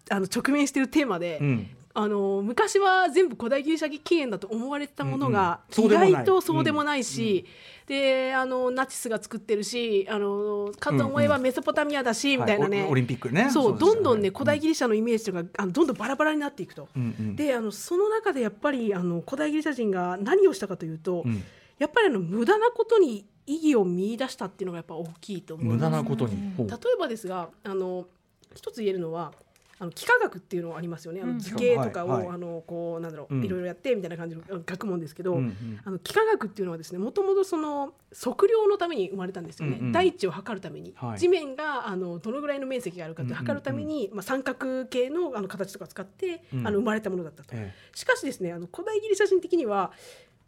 [0.09, 7.47] あの直面しているテーマで、うんあの昔は全部古代ギリシャ起源だと思われてたものが、意外とそうでもないし、
[7.87, 13.49] であのナチスが作ってるしあのかと思えばメソポタミアだし、みたいなね、はいオオリンピックね。
[13.49, 16.87] そうどんどんね古代ギリシャのイメージとか、あのどんどんバラバラになっていくと。
[17.35, 21.43] であのその中でやっぱりあの古代ギリシャ人が何をしたかというと、うん。
[21.79, 25.75] やっぱりあの無駄なことに意義を見出したっていうのがやっぱ大きいと思います。
[25.77, 28.05] 無駄なことに、例えばですがあの
[28.53, 29.31] 一つ言えるのは
[29.79, 31.33] あの幾何学っていうのがありますよね、あうん。
[31.35, 32.35] の図形とかを、はいはい。
[32.35, 33.45] あのこうなんだろう、うん。
[33.45, 41.19] いろいろやってみたいな感じの学問ですけど、うんうんあの幾何学っていうのはですねもともとその測量のために生まれたんですよね、うんうん大地を測るために、はい。
[41.19, 46.67] 地面があのどのぐらいの面積があるかって測るために、まあ、三角形のあの形とか使って、うん。
[46.67, 47.49] あの生まれたものだったと。
[47.53, 49.91] えしかしですねあの古代ギリシャ人的には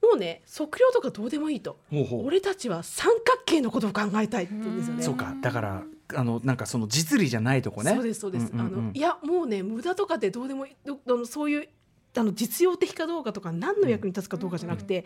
[0.01, 1.77] もうね測量とかどうでもいいと。
[2.23, 5.03] 俺たちは三角形のことを考えたいって言うんですよね。
[5.03, 5.35] そうか。
[5.41, 5.83] だから
[6.15, 7.91] あのなんかその実利じゃないとこね。
[7.93, 11.69] そうですそうです、あのいやもうね無駄とかってどうでもあのそういう
[12.17, 15.05] あの実用的かどうかとか何の役に立つかどうかじゃなくて、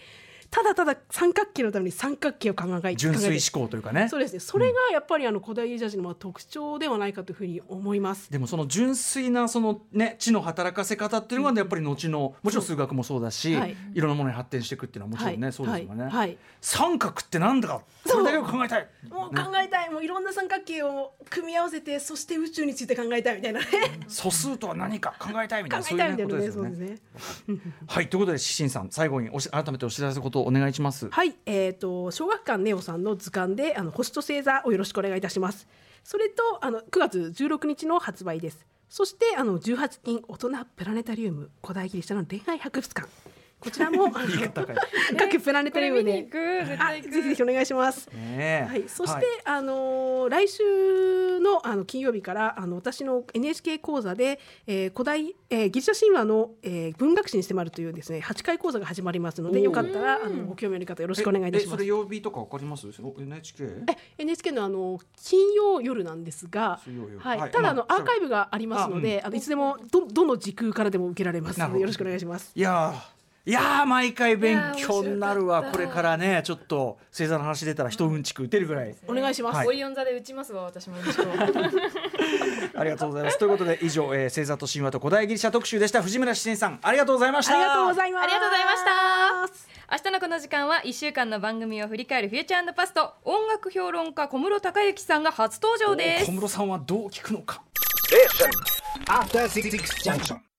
[0.54, 4.08] ただただ三角形のために三角形を考え純粋思考というかね。
[4.08, 4.40] そうですね。
[4.40, 8.32] それがやっぱりあの古代ギリシャ人のまあ特徴ではないかというふうに思います。
[8.32, 13.76] でもその純粋なそのね知の働かせ方っていうのがやっぱり後のもちろん数学もそうだし、はい。
[13.96, 15.54] い、ろんなものに発展していくっていうのはもちろんね、はい。
[15.54, 16.12] そうですよね、はい。
[16.12, 16.38] はい。
[16.62, 18.88] 三角ってなんだかそれだけを考えたい。
[19.10, 23.66] もう考えたい、もういろんな三角形を組み合わせてそして宇宙について考えたいみたいなね。
[24.08, 26.24] 素数とは何か考えたいみたいなそういうね。
[26.24, 26.98] ことですよね。
[27.88, 28.08] はい。
[28.08, 35.68] ということでシシンさん最後におし改めてお知らせことをお願いしますはい、えっ、と小学館ネオさんの図鑑であの星と星座をよろしくお願いいたします。
[36.04, 38.66] それとあの9月16日の発売です。
[38.90, 43.08] そしてあの18人大人プラネタリウム古代ギリシャの恋愛博物館
[43.64, 44.12] こちらも。
[44.12, 48.10] 各プラネタリウムでぜひぜひお願いします。
[48.10, 49.26] はい、そして、はい。
[49.46, 61.72] あのー来週のあの金曜日からあの私の NHK 講座で、えー古代、えーギリシャ神話の、えー文学史に迫るというですね8回講座が始まりますのでよかったらあのご興味ある方よろしくお願いいたします。
[61.72, 61.86] ええそれ。
[61.86, 62.88] 曜日とかわかります？
[63.02, 67.40] お NHK え NHK のあの金曜夜なんですが水曜夜、はい。
[67.40, 67.52] はい。
[67.52, 72.52] ただあの、まあアーカイブがありますので、あのいつでもどどの時空からでも受けられますのでよろしくお願いします。
[72.56, 73.13] いやー
[73.46, 75.64] いやー毎回勉強になるわ。
[75.64, 78.96] これからねちょっと星座の話出たら一うんちく打てるぐらい。
[79.06, 79.58] お願いします。
[79.58, 79.68] はい。
[79.68, 80.96] オリオン座で打ちますわ私も
[82.76, 83.38] ありがとうございます。
[83.38, 86.02] ということで以上、えー、星座と神話と古代ギリシャ特集でした。
[86.02, 87.54] 藤村七さんありがとうございました。
[87.54, 88.24] ありがとうございます。
[88.24, 89.74] ありがとうございました。
[89.92, 96.28] 明日のこの時間は1週間の番組を振り返るフューチャーパスト音楽評論家小室孝之さんが初登場です。
[96.28, 97.62] 小室さんはどう聞くのか。
[99.10, 99.70] After Six
[100.02, 100.53] Junction.